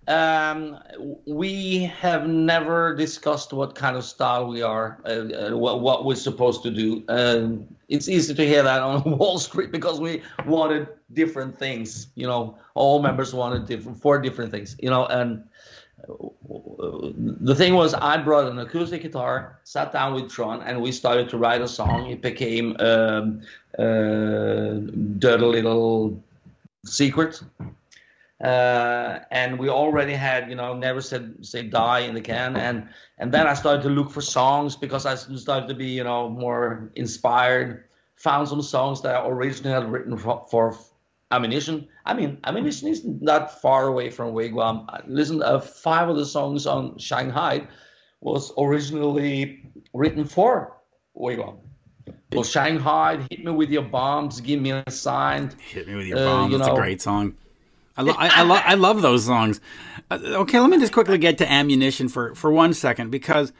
Um, 0.08 0.80
we 1.26 1.86
have 1.86 2.28
never 2.28 2.96
discussed 2.96 3.54
what 3.54 3.74
kind 3.76 3.96
of 3.96 4.04
style 4.04 4.48
we 4.48 4.62
are, 4.62 5.00
uh, 5.06 5.10
uh, 5.10 5.58
what, 5.58 5.80
what, 5.80 6.04
we're 6.04 6.16
supposed 6.16 6.62
to 6.64 6.72
do. 6.72 7.04
Uh, 7.08 7.64
it's 7.88 8.10
easy 8.10 8.34
to 8.34 8.46
hear 8.46 8.64
that 8.64 8.82
on 8.82 9.04
Wall 9.18 9.40
Street 9.40 9.72
because 9.72 10.02
we 10.02 10.22
wanted 10.46 10.88
different 11.14 11.58
things. 11.58 12.08
You 12.16 12.28
know, 12.28 12.58
all 12.74 13.02
members 13.02 13.34
wanted 13.34 13.66
different, 13.66 14.02
four 14.02 14.20
different 14.20 14.52
things. 14.52 14.76
You 14.80 14.90
know, 14.90 15.06
and 15.06 15.44
the 16.08 17.56
thing 17.56 17.74
was, 17.74 17.94
I 17.94 18.18
brought 18.18 18.52
an 18.52 18.60
acoustic 18.60 19.04
guitar, 19.04 19.60
sat 19.64 19.94
down 19.94 20.14
with 20.14 20.30
Trond, 20.30 20.64
and 20.66 20.82
we 20.82 20.92
started 20.92 21.30
to 21.30 21.38
write 21.38 21.62
a 21.62 21.68
song. 21.68 22.10
It 22.10 22.22
became 22.22 22.76
um, 22.80 23.42
uh, 23.80 24.80
"Dirty 25.20 25.62
Little 25.62 26.22
Secret." 26.86 27.42
Uh, 28.44 29.20
and 29.32 29.58
we 29.58 29.70
already 29.70 30.14
had 30.14 30.50
you 30.50 30.56
know 30.56 30.76
never 30.76 31.02
said 31.02 31.34
say 31.42 31.64
die 31.64 32.00
in 32.00 32.14
the 32.14 32.22
can 32.22 32.58
and 32.58 32.88
and 33.18 33.34
then 33.34 33.48
i 33.48 33.54
started 33.54 33.82
to 33.82 33.90
look 33.90 34.12
for 34.12 34.22
songs 34.22 34.76
because 34.76 35.06
i 35.06 35.16
started 35.16 35.68
to 35.68 35.74
be 35.74 35.88
you 35.88 36.04
know 36.04 36.30
more 36.30 36.92
inspired 36.96 37.86
found 38.18 38.48
some 38.48 38.62
songs 38.62 39.02
that 39.02 39.16
i 39.16 39.28
originally 39.28 39.74
had 39.74 39.90
written 39.90 40.18
for, 40.18 40.46
for 40.52 40.78
ammunition 41.32 41.88
i 42.06 42.14
mean 42.14 42.38
ammunition 42.44 42.90
is 42.90 43.06
not 43.06 43.62
far 43.62 43.88
away 43.88 44.10
from 44.10 44.34
wigwam 44.34 44.86
listen 45.08 45.42
uh, 45.42 45.60
five 45.60 46.10
of 46.10 46.18
the 46.18 46.26
songs 46.26 46.68
on 46.68 46.98
shanghai 46.98 47.66
was 48.20 48.52
originally 48.58 49.72
written 49.94 50.26
for 50.26 50.78
wigwam 51.18 51.58
well, 52.34 52.44
Shanghai, 52.44 53.26
hit 53.30 53.46
me 53.46 53.52
with 53.52 53.70
your 53.70 53.84
bombs, 53.84 54.42
give 54.42 54.60
me 54.60 54.72
a 54.72 54.90
sign. 54.90 55.52
Hit 55.70 55.88
me 55.88 55.96
with 55.96 56.08
your 56.08 56.18
bombs. 56.18 56.46
Uh, 56.46 56.52
you 56.52 56.58
That's 56.58 56.68
know, 56.68 56.74
a 56.74 56.78
great 56.78 57.00
song. 57.00 57.38
I, 57.96 58.02
lo- 58.02 58.16
I, 58.18 58.40
I, 58.40 58.42
lo- 58.44 58.62
I 58.64 58.74
love 58.76 59.02
those 59.02 59.26
songs. 59.26 59.62
Uh, 60.10 60.20
okay, 60.24 60.60
let 60.60 60.70
me 60.70 60.80
just 60.80 60.94
quickly 60.94 61.18
get 61.18 61.38
to 61.40 61.52
ammunition 61.52 62.10
for, 62.10 62.34
for 62.36 62.52
one 62.52 62.74
second 62.74 63.12
because 63.12 63.54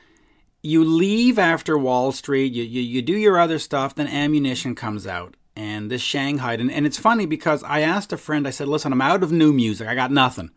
you 0.62 0.84
leave 0.84 1.38
after 1.38 1.78
Wall 1.78 2.12
Street, 2.12 2.54
you, 2.54 2.64
you, 2.64 2.82
you 2.82 3.02
do 3.02 3.14
your 3.14 3.40
other 3.40 3.60
stuff, 3.60 3.96
then 3.96 4.08
ammunition 4.08 4.76
comes 4.76 5.06
out. 5.06 5.36
And 5.56 5.92
this 5.92 6.02
Shanghai, 6.02 6.54
and, 6.56 6.72
and 6.72 6.86
it's 6.86 6.98
funny 6.98 7.28
because 7.28 7.62
I 7.64 7.82
asked 7.82 8.12
a 8.12 8.18
friend, 8.18 8.48
I 8.48 8.52
said, 8.52 8.68
listen, 8.68 8.92
I'm 8.92 9.02
out 9.02 9.22
of 9.22 9.32
new 9.32 9.54
music, 9.54 9.88
I 9.88 9.94
got 9.94 10.12
nothing. 10.12 10.50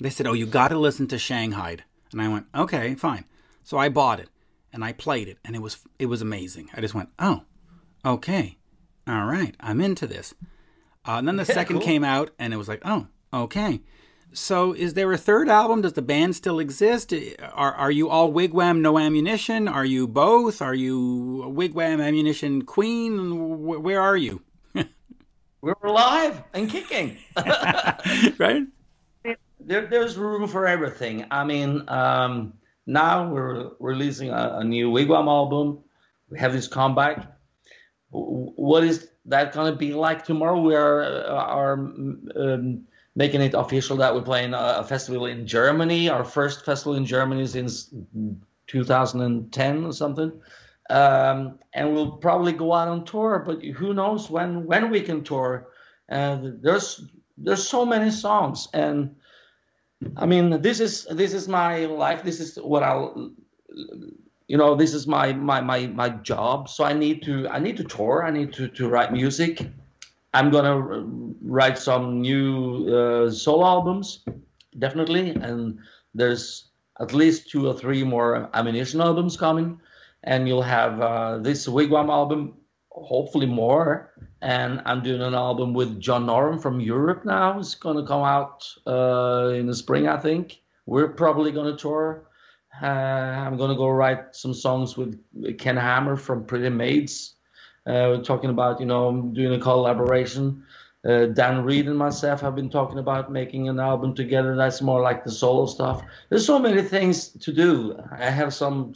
They 0.00 0.10
said, 0.10 0.26
oh, 0.26 0.32
you 0.32 0.46
got 0.46 0.68
to 0.68 0.78
listen 0.78 1.06
to 1.08 1.18
Shanghai. 1.18 1.78
And 2.12 2.22
I 2.22 2.28
went, 2.28 2.46
okay, 2.54 2.94
fine. 2.94 3.26
So 3.62 3.76
I 3.76 3.90
bought 3.90 4.20
it 4.20 4.30
and 4.72 4.84
I 4.84 4.92
played 4.92 5.28
it, 5.28 5.38
and 5.44 5.56
it 5.56 5.62
was 5.62 5.78
it 5.98 6.06
was 6.06 6.22
amazing. 6.22 6.70
I 6.74 6.80
just 6.80 6.94
went, 6.94 7.08
oh, 7.18 7.42
okay, 8.04 8.58
all 9.06 9.26
right, 9.26 9.56
I'm 9.60 9.80
into 9.80 10.06
this. 10.06 10.34
Uh, 11.06 11.12
and 11.12 11.26
then 11.28 11.36
the 11.36 11.44
yeah, 11.48 11.54
second 11.54 11.76
cool. 11.78 11.84
came 11.86 12.04
out, 12.04 12.30
and 12.38 12.52
it 12.52 12.56
was 12.56 12.68
like, 12.68 12.82
oh, 12.84 13.06
Okay. 13.32 13.80
So, 14.32 14.72
is 14.72 14.94
there 14.94 15.12
a 15.12 15.18
third 15.18 15.48
album? 15.48 15.82
Does 15.82 15.94
the 15.94 16.02
band 16.02 16.36
still 16.36 16.58
exist? 16.58 17.14
Are 17.52 17.72
are 17.72 17.90
you 17.90 18.10
all 18.10 18.30
wigwam, 18.30 18.80
no 18.80 18.98
ammunition? 18.98 19.66
Are 19.66 19.86
you 19.86 20.06
both? 20.06 20.60
Are 20.60 20.74
you 20.74 21.44
wigwam, 21.48 22.00
ammunition 22.00 22.62
queen? 22.62 23.64
Where 23.64 24.00
are 24.00 24.16
you? 24.16 24.42
We're 25.60 25.74
alive 25.82 26.42
and 26.52 26.70
kicking. 26.70 27.16
right. 28.38 28.64
There, 29.60 29.86
there's 29.86 30.16
room 30.16 30.46
for 30.46 30.66
everything. 30.66 31.26
I 31.30 31.44
mean, 31.44 31.88
um, 31.88 32.54
now 32.86 33.28
we're 33.28 33.72
releasing 33.80 34.30
a, 34.30 34.58
a, 34.60 34.64
new 34.64 34.90
wigwam 34.90 35.26
album. 35.26 35.80
We 36.30 36.38
have 36.38 36.54
this 36.54 36.68
comeback. 36.68 37.26
What 38.10 38.84
is 38.84 39.08
that 39.26 39.52
going 39.52 39.70
to 39.70 39.76
be 39.76 39.92
like 39.92 40.24
tomorrow? 40.24 40.58
We 40.58 40.74
are, 40.74 41.02
uh, 41.02 41.26
are 41.26 41.72
um, 41.74 42.86
making 43.18 43.40
it 43.40 43.52
official 43.52 43.96
that 43.96 44.14
we're 44.14 44.22
playing 44.22 44.54
a, 44.54 44.84
festival 44.84 45.26
in 45.26 45.44
Germany. 45.44 46.08
Our 46.08 46.24
first 46.24 46.64
festival 46.64 46.94
in 46.94 47.04
Germany 47.04 47.44
since 47.48 47.92
2010 48.68 49.84
or 49.84 49.92
something. 49.92 50.40
Um, 50.88 51.58
and 51.74 51.92
we'll 51.92 52.12
probably 52.12 52.52
go 52.52 52.72
out 52.72 52.86
on 52.86 53.04
tour, 53.04 53.42
but 53.44 53.62
who 53.62 53.92
knows 53.92 54.30
when 54.30 54.64
when 54.66 54.88
we 54.88 55.00
can 55.00 55.24
tour. 55.24 55.66
And 56.08 56.62
there's 56.62 57.04
there's 57.36 57.68
so 57.68 57.84
many 57.84 58.10
songs, 58.10 58.68
and 58.72 59.16
I 60.16 60.24
mean 60.24 60.62
this 60.62 60.78
is 60.80 61.04
this 61.10 61.34
is 61.34 61.48
my 61.48 61.86
life. 61.86 62.22
This 62.22 62.38
is 62.40 62.56
what 62.56 62.82
I'll 62.84 63.32
you 64.46 64.56
know 64.56 64.76
this 64.76 64.94
is 64.94 65.06
my 65.06 65.32
my 65.32 65.60
my 65.60 65.88
my 65.88 66.08
job. 66.08 66.68
So 66.68 66.84
I 66.84 66.94
need 66.94 67.22
to 67.24 67.48
I 67.48 67.58
need 67.58 67.76
to 67.78 67.84
tour. 67.84 68.24
I 68.24 68.30
need 68.30 68.52
to 68.54 68.68
to 68.68 68.88
write 68.88 69.12
music 69.12 69.66
I'm 70.34 70.50
gonna 70.50 71.06
write 71.42 71.78
some 71.78 72.20
new 72.20 72.94
uh, 72.94 73.30
solo 73.30 73.64
albums, 73.64 74.24
definitely, 74.78 75.30
and 75.30 75.78
there's 76.14 76.68
at 77.00 77.14
least 77.14 77.50
two 77.50 77.66
or 77.66 77.74
three 77.74 78.04
more 78.04 78.50
ammunition 78.54 79.00
albums 79.00 79.36
coming, 79.36 79.80
and 80.24 80.46
you'll 80.46 80.62
have 80.62 81.00
uh, 81.00 81.38
this 81.38 81.66
Wigwam 81.66 82.10
album, 82.10 82.54
hopefully 82.90 83.46
more, 83.46 84.12
and 84.42 84.82
I'm 84.84 85.02
doing 85.02 85.22
an 85.22 85.34
album 85.34 85.72
with 85.72 85.98
John 85.98 86.26
Norum 86.26 86.60
from 86.60 86.80
Europe 86.80 87.24
now. 87.24 87.58
It's 87.58 87.74
gonna 87.74 88.06
come 88.06 88.22
out 88.22 88.68
uh, 88.86 89.52
in 89.54 89.66
the 89.66 89.74
spring, 89.74 90.08
I 90.08 90.18
think. 90.18 90.60
We're 90.84 91.08
probably 91.08 91.52
gonna 91.52 91.76
tour. 91.76 92.24
Uh, 92.82 92.86
I'm 92.86 93.56
gonna 93.56 93.76
go 93.76 93.88
write 93.88 94.36
some 94.36 94.52
songs 94.52 94.96
with 94.96 95.18
Ken 95.58 95.76
Hammer 95.76 96.16
from 96.16 96.44
Pretty 96.44 96.68
Maids 96.68 97.34
we're 97.88 98.22
talking 98.22 98.50
about, 98.50 98.80
you 98.80 98.86
know, 98.86 99.30
doing 99.32 99.54
a 99.54 99.62
collaboration. 99.62 100.64
Uh, 101.08 101.26
Dan 101.26 101.64
Reed 101.64 101.86
and 101.86 101.96
myself 101.96 102.40
have 102.40 102.54
been 102.54 102.70
talking 102.70 102.98
about 102.98 103.32
making 103.32 103.68
an 103.68 103.78
album 103.80 104.14
together. 104.14 104.56
That's 104.56 104.82
more 104.82 105.00
like 105.00 105.24
the 105.24 105.30
solo 105.30 105.66
stuff. 105.66 106.02
There's 106.28 106.44
so 106.44 106.58
many 106.58 106.82
things 106.82 107.28
to 107.28 107.52
do. 107.52 107.98
I 108.12 108.30
have 108.30 108.52
some 108.52 108.94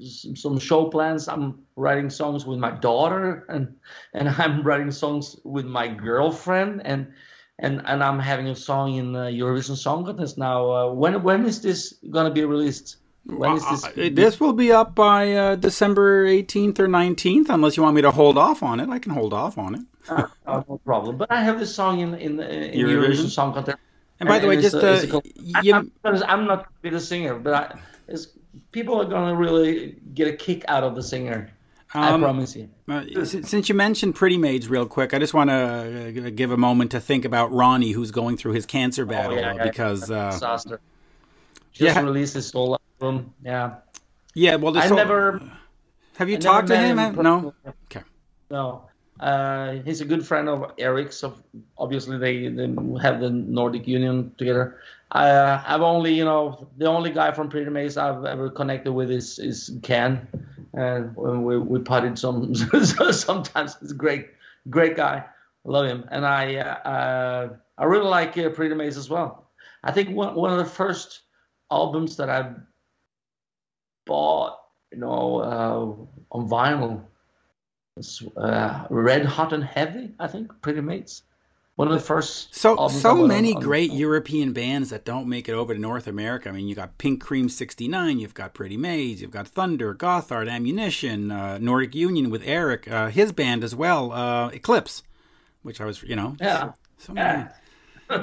some 0.00 0.58
show 0.58 0.88
plans. 0.88 1.26
I'm 1.26 1.64
writing 1.74 2.10
songs 2.10 2.46
with 2.46 2.58
my 2.58 2.70
daughter, 2.70 3.44
and 3.48 3.74
and 4.14 4.28
I'm 4.28 4.62
writing 4.62 4.92
songs 4.92 5.36
with 5.42 5.64
my 5.64 5.88
girlfriend, 5.88 6.82
and 6.84 7.12
and 7.58 7.82
and 7.86 8.04
I'm 8.04 8.20
having 8.20 8.48
a 8.48 8.54
song 8.54 8.94
in 8.94 9.16
uh, 9.16 9.24
Eurovision 9.24 9.76
Song 9.76 10.04
Contest 10.04 10.38
now. 10.38 10.70
Uh, 10.70 10.92
when 10.92 11.22
when 11.22 11.46
is 11.46 11.60
this 11.62 11.94
gonna 12.10 12.30
be 12.30 12.44
released? 12.44 12.98
When 13.28 13.56
is 13.56 13.68
this? 13.68 13.84
Uh, 13.84 14.08
this 14.12 14.40
will 14.40 14.54
be 14.54 14.72
up 14.72 14.94
by 14.94 15.32
uh, 15.32 15.56
December 15.56 16.26
18th 16.26 16.78
or 16.78 16.88
19th, 16.88 17.50
unless 17.50 17.76
you 17.76 17.82
want 17.82 17.94
me 17.94 18.02
to 18.02 18.10
hold 18.10 18.38
off 18.38 18.62
on 18.62 18.80
it. 18.80 18.88
I 18.88 18.98
can 18.98 19.12
hold 19.12 19.34
off 19.34 19.58
on 19.58 19.74
it. 19.74 19.82
uh, 20.08 20.26
no 20.46 20.80
problem. 20.84 21.18
But 21.18 21.30
I 21.30 21.42
have 21.42 21.58
this 21.58 21.74
song 21.74 22.00
in 22.00 22.14
in, 22.14 22.40
in 22.40 22.72
Eurovision. 22.72 23.08
Eurovision 23.08 23.28
Song 23.28 23.52
Contest. 23.52 23.78
And 24.20 24.28
by 24.28 24.36
and, 24.36 24.44
the 24.44 24.48
way, 24.48 24.60
just 24.60 24.74
uh, 24.74 25.06
called, 25.06 25.26
you, 25.62 25.74
I'm, 25.74 25.92
I'm, 26.04 26.46
not 26.46 26.66
be 26.82 26.90
the 26.90 26.98
singer, 26.98 27.38
but 27.38 27.54
I, 27.54 28.16
people 28.72 29.00
are 29.00 29.04
gonna 29.04 29.36
really 29.36 30.00
get 30.14 30.26
a 30.26 30.32
kick 30.32 30.64
out 30.66 30.82
of 30.82 30.94
the 30.96 31.02
singer. 31.02 31.50
Um, 31.94 32.02
I 32.02 32.18
promise 32.18 32.56
you. 32.56 32.68
Uh, 32.88 33.24
since 33.24 33.68
you 33.68 33.74
mentioned 33.74 34.14
Pretty 34.14 34.38
Maids 34.38 34.68
real 34.68 34.86
quick, 34.86 35.12
I 35.14 35.18
just 35.18 35.34
want 35.34 35.50
to 35.50 36.26
uh, 36.26 36.30
give 36.30 36.50
a 36.50 36.56
moment 36.56 36.90
to 36.92 37.00
think 37.00 37.24
about 37.24 37.52
Ronnie, 37.52 37.92
who's 37.92 38.10
going 38.10 38.36
through 38.36 38.52
his 38.52 38.66
cancer 38.66 39.02
oh, 39.02 39.06
battle 39.06 39.38
oh, 39.38 39.40
yeah, 39.40 39.54
yeah, 39.54 39.64
because 39.64 40.10
uh, 40.10 40.30
disaster. 40.30 40.80
Just 41.72 41.96
yeah. 41.96 42.02
released 42.02 42.34
his 42.34 42.48
solo 42.48 42.78
album. 43.00 43.34
Yeah. 43.44 43.76
Yeah. 44.34 44.56
Well, 44.56 44.76
I 44.76 44.88
never. 44.88 45.40
Have 46.16 46.28
you 46.28 46.36
I 46.36 46.40
talked 46.40 46.68
to 46.68 46.76
him? 46.76 46.98
him 46.98 47.16
no. 47.22 47.54
Okay. 47.84 48.02
No. 48.50 48.84
Uh, 49.20 49.72
he's 49.84 50.00
a 50.00 50.04
good 50.04 50.24
friend 50.24 50.48
of 50.48 50.72
Eric's. 50.78 51.16
So 51.16 51.36
obviously, 51.76 52.18
they, 52.18 52.48
they 52.48 52.66
have 53.02 53.20
the 53.20 53.30
Nordic 53.30 53.86
Union 53.88 54.32
together. 54.38 54.80
Uh, 55.10 55.62
I've 55.66 55.80
only, 55.80 56.14
you 56.14 56.24
know, 56.24 56.68
the 56.76 56.86
only 56.86 57.10
guy 57.10 57.32
from 57.32 57.48
Pretty 57.48 57.70
Maids 57.70 57.96
I've 57.96 58.24
ever 58.24 58.50
connected 58.50 58.92
with 58.92 59.10
is 59.10 59.38
is 59.38 59.76
Ken, 59.82 60.28
and 60.74 61.16
we 61.16 61.58
we 61.58 61.80
potted 61.80 62.18
some 62.18 62.54
sometimes. 63.12 63.76
He's 63.80 63.92
a 63.92 63.94
great 63.94 64.28
great 64.68 64.96
guy. 64.96 65.24
I 65.66 65.70
love 65.70 65.86
him, 65.86 66.04
and 66.10 66.26
I 66.26 66.56
uh, 66.56 67.48
I 67.76 67.84
really 67.84 68.06
like 68.06 68.36
uh, 68.38 68.50
Pretty 68.50 68.74
Maids 68.74 68.96
as 68.96 69.08
well. 69.08 69.50
I 69.82 69.92
think 69.92 70.10
one 70.10 70.34
one 70.34 70.52
of 70.52 70.58
the 70.58 70.64
first 70.64 71.22
albums 71.70 72.16
that 72.16 72.30
I 72.30 72.52
bought, 74.08 74.58
you 74.90 74.98
know, 74.98 75.38
uh, 76.32 76.36
on 76.36 76.48
vinyl 76.48 77.04
uh, 78.36 78.86
Red 78.90 79.24
Hot 79.24 79.52
and 79.52 79.62
Heavy. 79.62 80.14
I 80.18 80.26
think 80.26 80.50
Pretty 80.60 80.80
Maids 80.80 81.22
one 81.78 81.86
of 81.86 81.94
the 81.94 82.00
first. 82.00 82.52
So 82.56 82.88
so 82.88 83.14
many 83.14 83.54
on, 83.54 83.62
great 83.62 83.92
on, 83.92 83.96
European 83.96 84.52
bands 84.52 84.90
that 84.90 85.04
don't 85.04 85.28
make 85.28 85.48
it 85.48 85.52
over 85.52 85.74
to 85.74 85.80
North 85.80 86.08
America. 86.08 86.48
I 86.48 86.52
mean, 86.52 86.66
you 86.66 86.74
got 86.74 86.98
Pink 86.98 87.22
Cream 87.22 87.48
'69, 87.48 88.18
you've 88.18 88.34
got 88.34 88.52
Pretty 88.52 88.76
Maids, 88.76 89.22
you've 89.22 89.30
got 89.30 89.46
Thunder, 89.46 89.94
Gotthard, 89.94 90.50
Ammunition, 90.50 91.30
uh, 91.30 91.58
Nordic 91.58 91.94
Union 91.94 92.30
with 92.30 92.42
Eric, 92.44 92.90
uh, 92.90 93.10
his 93.10 93.30
band 93.30 93.62
as 93.62 93.76
well, 93.76 94.10
uh, 94.10 94.48
Eclipse, 94.48 95.04
which 95.62 95.80
I 95.80 95.84
was, 95.84 96.02
you 96.02 96.16
know, 96.16 96.34
yeah, 96.40 96.60
so, 96.60 96.74
so 96.96 97.12
many, 97.12 97.46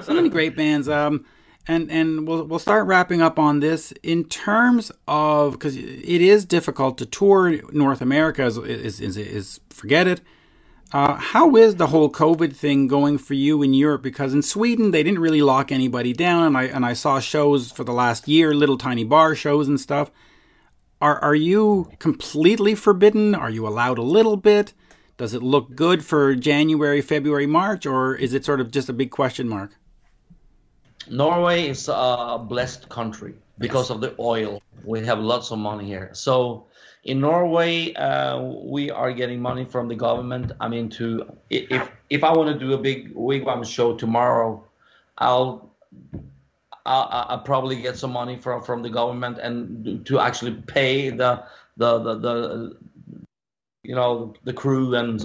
so 0.03 0.13
many 0.13 0.27
great 0.27 0.57
bands. 0.57 0.89
Um, 0.89 1.23
and 1.67 1.91
and 1.91 2.27
we'll 2.27 2.43
we'll 2.43 2.59
start 2.59 2.87
wrapping 2.87 3.21
up 3.21 3.39
on 3.39 3.59
this 3.59 3.91
in 4.03 4.25
terms 4.25 4.91
of 5.07 5.53
because 5.53 5.75
it 5.75 6.21
is 6.21 6.45
difficult 6.45 6.97
to 6.99 7.05
tour 7.05 7.61
North 7.71 8.01
America. 8.01 8.45
Is 8.45 8.57
is, 8.57 9.01
is, 9.01 9.17
is 9.17 9.59
forget 9.69 10.07
it 10.07 10.21
uh, 10.95 11.15
how 11.15 11.55
is 11.55 11.75
the 11.75 11.87
whole 11.87 12.09
COVID 12.09 12.55
thing 12.55 12.87
going 12.87 13.17
for 13.17 13.33
you 13.33 13.61
in 13.61 13.73
Europe? 13.73 14.01
Because 14.01 14.33
in 14.33 14.41
Sweden 14.41 14.91
they 14.91 15.03
didn't 15.03 15.19
really 15.19 15.41
lock 15.41 15.71
anybody 15.71 16.13
down, 16.13 16.43
and 16.43 16.57
I 16.57 16.63
and 16.63 16.85
I 16.85 16.93
saw 16.93 17.19
shows 17.19 17.71
for 17.71 17.83
the 17.83 17.91
last 17.91 18.27
year, 18.27 18.53
little 18.53 18.77
tiny 18.77 19.03
bar 19.03 19.35
shows 19.35 19.67
and 19.67 19.79
stuff. 19.79 20.11
Are 21.01 21.19
are 21.19 21.35
you 21.35 21.91
completely 21.99 22.75
forbidden? 22.75 23.35
Are 23.35 23.49
you 23.49 23.67
allowed 23.67 23.97
a 23.97 24.03
little 24.03 24.37
bit? 24.37 24.73
Does 25.17 25.33
it 25.33 25.41
look 25.41 25.75
good 25.75 26.05
for 26.05 26.35
January, 26.35 27.01
February, 27.01 27.47
March, 27.47 27.85
or 27.85 28.15
is 28.15 28.33
it 28.33 28.45
sort 28.45 28.61
of 28.61 28.69
just 28.71 28.87
a 28.87 28.93
big 28.93 29.11
question 29.11 29.49
mark? 29.49 29.77
Norway 31.09 31.67
is 31.67 31.87
a 31.87 32.37
blessed 32.41 32.89
country 32.89 33.35
because 33.57 33.89
yes. 33.89 33.95
of 33.95 34.01
the 34.01 34.15
oil. 34.19 34.61
We 34.83 35.05
have 35.05 35.19
lots 35.19 35.51
of 35.51 35.59
money 35.59 35.85
here, 35.85 36.09
so 36.13 36.65
in 37.05 37.21
Norway, 37.21 37.93
uh, 37.93 38.41
we 38.41 38.89
are 38.89 39.11
getting 39.13 39.39
money 39.39 39.63
from 39.63 39.87
the 39.87 39.95
government. 39.95 40.51
I 40.59 40.67
mean, 40.67 40.89
to 40.89 41.37
if 41.49 41.89
if 42.09 42.23
I 42.23 42.33
want 42.33 42.49
to 42.51 42.59
do 42.59 42.73
a 42.73 42.77
big 42.77 43.13
wigwam 43.13 43.63
show 43.63 43.95
tomorrow, 43.95 44.63
I'll 45.19 45.69
I'll, 46.85 47.25
I'll 47.29 47.39
probably 47.39 47.81
get 47.81 47.97
some 47.97 48.11
money 48.11 48.37
from 48.37 48.61
from 48.63 48.81
the 48.81 48.89
government 48.89 49.37
and 49.37 50.05
to 50.05 50.19
actually 50.19 50.53
pay 50.53 51.09
the 51.09 51.43
the 51.77 51.99
the, 51.99 52.15
the 52.15 52.77
you 53.83 53.93
know 53.93 54.33
the 54.43 54.53
crew 54.53 54.95
and 54.95 55.23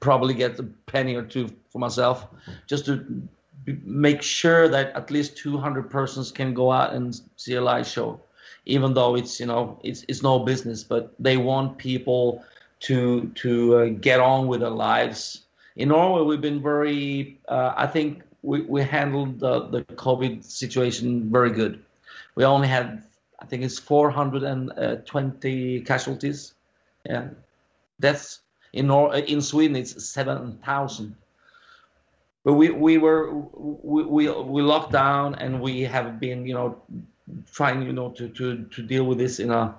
probably 0.00 0.32
get 0.34 0.58
a 0.58 0.62
penny 0.86 1.14
or 1.14 1.22
two 1.22 1.50
for 1.70 1.78
myself 1.78 2.26
just 2.66 2.86
to 2.86 3.04
make 3.84 4.22
sure 4.22 4.68
that 4.68 4.94
at 4.94 5.10
least 5.10 5.36
200 5.36 5.90
persons 5.90 6.32
can 6.32 6.54
go 6.54 6.70
out 6.70 6.94
and 6.94 7.20
see 7.36 7.54
a 7.54 7.60
live 7.60 7.86
show 7.86 8.20
even 8.68 8.94
though 8.94 9.16
it's 9.16 9.40
you 9.40 9.46
know 9.46 9.80
it's 9.82 10.04
it's 10.06 10.22
no 10.22 10.38
business, 10.38 10.84
but 10.84 11.12
they 11.18 11.36
want 11.36 11.76
people 11.78 12.44
to 12.80 13.28
to 13.34 13.76
uh, 13.76 13.88
get 14.00 14.20
on 14.20 14.46
with 14.46 14.60
their 14.60 14.70
lives. 14.70 15.42
In 15.74 15.88
Norway, 15.88 16.22
we've 16.22 16.40
been 16.40 16.62
very. 16.62 17.40
Uh, 17.48 17.72
I 17.76 17.86
think 17.86 18.22
we, 18.42 18.60
we 18.62 18.82
handled 18.82 19.40
the 19.40 19.66
the 19.68 19.82
COVID 19.96 20.44
situation 20.44 21.32
very 21.32 21.50
good. 21.50 21.82
We 22.36 22.44
only 22.44 22.68
had 22.68 23.02
I 23.40 23.46
think 23.46 23.64
it's 23.64 23.78
420 23.78 25.80
casualties. 25.80 26.54
Yeah, 27.06 27.28
that's 27.98 28.40
In 28.72 28.88
Nor- 28.88 29.14
in 29.14 29.40
Sweden, 29.40 29.76
it's 29.76 30.04
7,000 30.04 31.16
but 32.48 32.54
we 32.54 32.70
we 32.70 32.96
were 32.96 33.30
we, 33.30 34.04
we 34.04 34.30
we 34.30 34.62
locked 34.62 34.90
down 34.90 35.34
and 35.34 35.60
we 35.60 35.82
have 35.82 36.18
been 36.18 36.46
you 36.46 36.54
know 36.54 36.80
trying, 37.52 37.82
you 37.82 37.92
know, 37.92 38.08
to, 38.12 38.30
to, 38.30 38.64
to 38.64 38.82
deal 38.82 39.04
with 39.04 39.18
this 39.18 39.38
in 39.38 39.50
a 39.50 39.74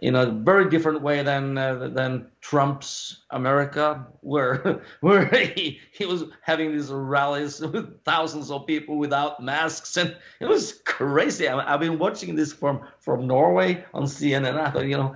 in 0.00 0.16
a 0.16 0.26
very 0.26 0.70
different 0.70 1.02
way 1.02 1.22
than 1.22 1.58
uh, 1.58 1.88
than 1.88 2.26
Trump's 2.40 3.24
America, 3.30 4.06
where 4.22 4.82
where 5.00 5.26
he, 5.26 5.80
he 5.92 6.06
was 6.06 6.24
having 6.40 6.72
these 6.72 6.90
rallies 6.90 7.60
with 7.72 8.02
thousands 8.04 8.50
of 8.50 8.66
people 8.66 8.96
without 8.96 9.42
masks, 9.42 9.98
and 9.98 10.16
it 10.40 10.46
was 10.46 10.80
crazy. 10.86 11.46
I, 11.46 11.72
have 11.72 11.80
been 11.80 11.98
watching 11.98 12.36
this 12.36 12.54
from 12.54 12.86
from 13.00 13.26
Norway 13.26 13.84
on 13.92 14.04
CNN. 14.04 14.58
I 14.58 14.70
thought, 14.70 14.86
you 14.86 14.96
know, 14.96 15.14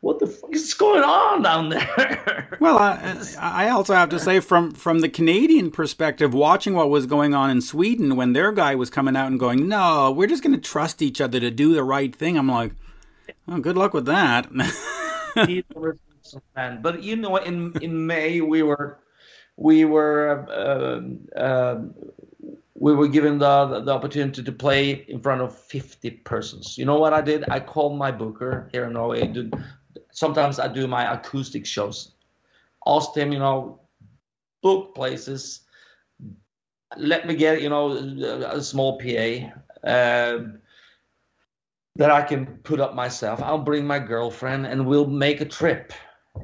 what 0.00 0.18
the 0.18 0.26
fuck 0.26 0.54
is 0.54 0.72
going 0.74 1.02
on 1.02 1.42
down 1.42 1.68
there? 1.68 2.56
well, 2.60 2.78
I, 2.78 3.22
I 3.38 3.68
also 3.68 3.94
have 3.94 4.08
to 4.10 4.18
say, 4.18 4.40
from 4.40 4.72
from 4.72 5.00
the 5.00 5.08
Canadian 5.08 5.70
perspective, 5.70 6.32
watching 6.32 6.74
what 6.74 6.90
was 6.90 7.06
going 7.06 7.34
on 7.34 7.50
in 7.50 7.60
Sweden 7.60 8.16
when 8.16 8.32
their 8.32 8.52
guy 8.52 8.74
was 8.74 8.88
coming 8.88 9.14
out 9.14 9.30
and 9.30 9.38
going, 9.38 9.68
"No, 9.68 10.10
we're 10.10 10.26
just 10.26 10.42
going 10.42 10.58
to 10.58 10.60
trust 10.60 11.02
each 11.02 11.20
other 11.20 11.38
to 11.40 11.50
do 11.50 11.74
the 11.74 11.84
right 11.84 12.14
thing," 12.14 12.38
I'm 12.38 12.48
like, 12.48 12.72
"Oh, 13.46 13.58
good 13.58 13.76
luck 13.76 13.92
with 13.92 14.06
that." 14.06 14.48
but 16.82 17.02
you 17.02 17.16
know, 17.16 17.36
in 17.36 17.74
in 17.82 18.06
May 18.06 18.40
we 18.40 18.62
were 18.62 18.98
we 19.56 19.84
were 19.84 20.46
uh, 20.48 21.38
uh, 21.38 21.82
we 22.74 22.94
were 22.94 23.08
given 23.08 23.38
the, 23.38 23.82
the 23.84 23.92
opportunity 23.92 24.42
to 24.42 24.52
play 24.52 25.04
in 25.08 25.20
front 25.20 25.42
of 25.42 25.54
50 25.54 26.10
persons. 26.24 26.78
You 26.78 26.86
know 26.86 26.98
what 26.98 27.12
I 27.12 27.20
did? 27.20 27.44
I 27.50 27.60
called 27.60 27.98
my 27.98 28.10
booker 28.10 28.70
here 28.72 28.86
in 28.86 28.94
Norway, 28.94 29.30
sometimes 30.12 30.58
I 30.58 30.68
do 30.68 30.86
my 30.86 31.12
acoustic 31.12 31.66
shows. 31.66 32.12
Ask 32.86 33.12
them, 33.14 33.32
you 33.32 33.38
know, 33.38 33.80
book 34.62 34.94
places. 34.94 35.60
Let 36.96 37.26
me 37.26 37.34
get, 37.34 37.62
you 37.62 37.68
know, 37.68 37.92
a 37.92 38.60
small 38.62 38.98
PA 38.98 39.88
uh, 39.88 40.38
that 41.96 42.10
I 42.10 42.22
can 42.22 42.46
put 42.62 42.80
up 42.80 42.94
myself. 42.94 43.42
I'll 43.42 43.58
bring 43.58 43.86
my 43.86 43.98
girlfriend 43.98 44.66
and 44.66 44.86
we'll 44.86 45.06
make 45.06 45.40
a 45.40 45.44
trip. 45.44 45.92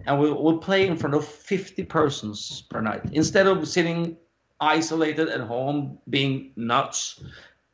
And 0.06 0.18
we'll, 0.20 0.42
we'll 0.42 0.58
play 0.58 0.86
in 0.86 0.96
front 0.96 1.14
of 1.14 1.26
50 1.26 1.84
persons 1.84 2.64
per 2.70 2.80
night. 2.80 3.02
Instead 3.12 3.46
of 3.46 3.66
sitting 3.66 4.16
isolated 4.60 5.28
at 5.28 5.40
home 5.40 5.98
being 6.10 6.52
nuts, 6.56 7.22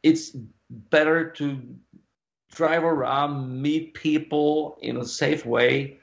it's 0.03 0.37
better 0.71 1.31
to 1.31 1.61
drive 2.55 2.85
around, 2.85 3.61
meet 3.61 3.95
people 3.95 4.79
in 4.81 4.99
a 4.99 5.05
safe 5.05 5.45
way, 5.45 5.99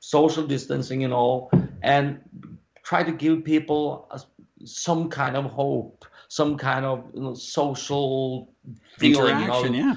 social 0.00 0.46
distancing 0.46 1.04
and 1.04 1.12
all, 1.12 1.50
and 1.82 2.20
try 2.82 3.02
to 3.02 3.12
give 3.12 3.44
people 3.44 4.08
a, 4.10 4.20
some 4.64 5.08
kind 5.08 5.36
of 5.36 5.44
hope, 5.44 6.04
some 6.28 6.56
kind 6.56 6.84
of 6.84 7.04
you 7.14 7.20
know, 7.20 7.34
social 7.34 8.52
feeling. 8.98 9.36
Interaction, 9.36 9.74
you 9.74 9.82
know? 9.82 9.88
yeah. 9.88 9.96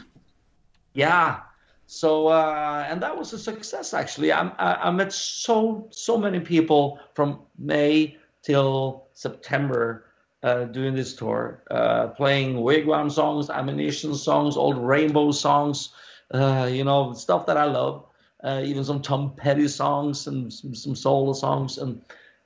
Yeah. 0.94 1.40
So 1.88 2.28
uh, 2.28 2.86
and 2.90 3.02
that 3.04 3.16
was 3.16 3.32
a 3.34 3.40
success 3.40 3.94
actually. 3.94 4.32
I, 4.32 4.48
I, 4.48 4.88
I 4.88 4.92
met 4.92 5.14
so 5.14 5.88
so 5.92 6.18
many 6.18 6.40
people 6.40 7.00
from 7.14 7.42
May 7.58 8.18
till 8.42 9.08
September 9.14 10.05
uh, 10.46 10.66
doing 10.66 10.94
this 10.94 11.16
tour, 11.16 11.64
uh, 11.72 12.08
playing 12.10 12.58
wigwam 12.58 13.12
songs, 13.12 13.50
ammunition 13.50 14.14
songs, 14.14 14.56
old 14.56 14.78
rainbow 14.78 15.32
songs, 15.32 15.90
uh, 16.32 16.70
you 16.72 16.84
know, 16.84 17.14
stuff 17.14 17.48
that 17.48 17.58
I 17.58 17.66
love. 17.66 18.06
Uh, 18.44 18.62
even 18.64 18.84
some 18.84 19.02
Tom 19.02 19.34
Petty 19.36 19.68
songs 19.68 20.28
and 20.28 20.54
some, 20.54 20.76
some 20.76 20.96
solo 20.96 21.34
songs, 21.34 21.80
and 21.80 22.00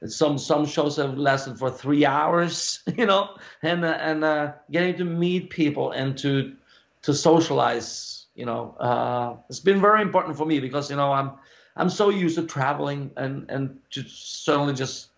some 0.08 0.38
some 0.38 0.66
shows 0.66 0.96
have 0.96 1.18
lasted 1.18 1.60
for 1.60 1.70
three 1.70 2.06
hours, 2.06 2.80
you 2.98 3.06
know, 3.06 3.36
and 3.62 3.84
uh, 3.84 3.98
and 4.00 4.24
uh, 4.24 4.54
getting 4.72 4.96
to 4.96 5.04
meet 5.04 5.50
people 5.50 5.92
and 5.92 6.18
to 6.20 6.56
to 7.02 7.14
socialize, 7.14 8.28
you 8.34 8.46
know, 8.46 9.44
it's 9.50 9.60
been 9.60 9.82
very 9.82 10.02
important 10.02 10.38
for 10.38 10.46
me 10.46 10.62
because 10.62 10.90
you 10.90 10.96
know 10.96 11.12
I'm 11.12 11.32
I'm 11.76 11.90
so 11.90 12.10
used 12.10 12.38
to 12.38 12.46
traveling 12.46 13.12
and 13.18 13.50
and 13.50 13.80
to 13.92 14.04
suddenly 14.08 14.74
just 14.74 15.09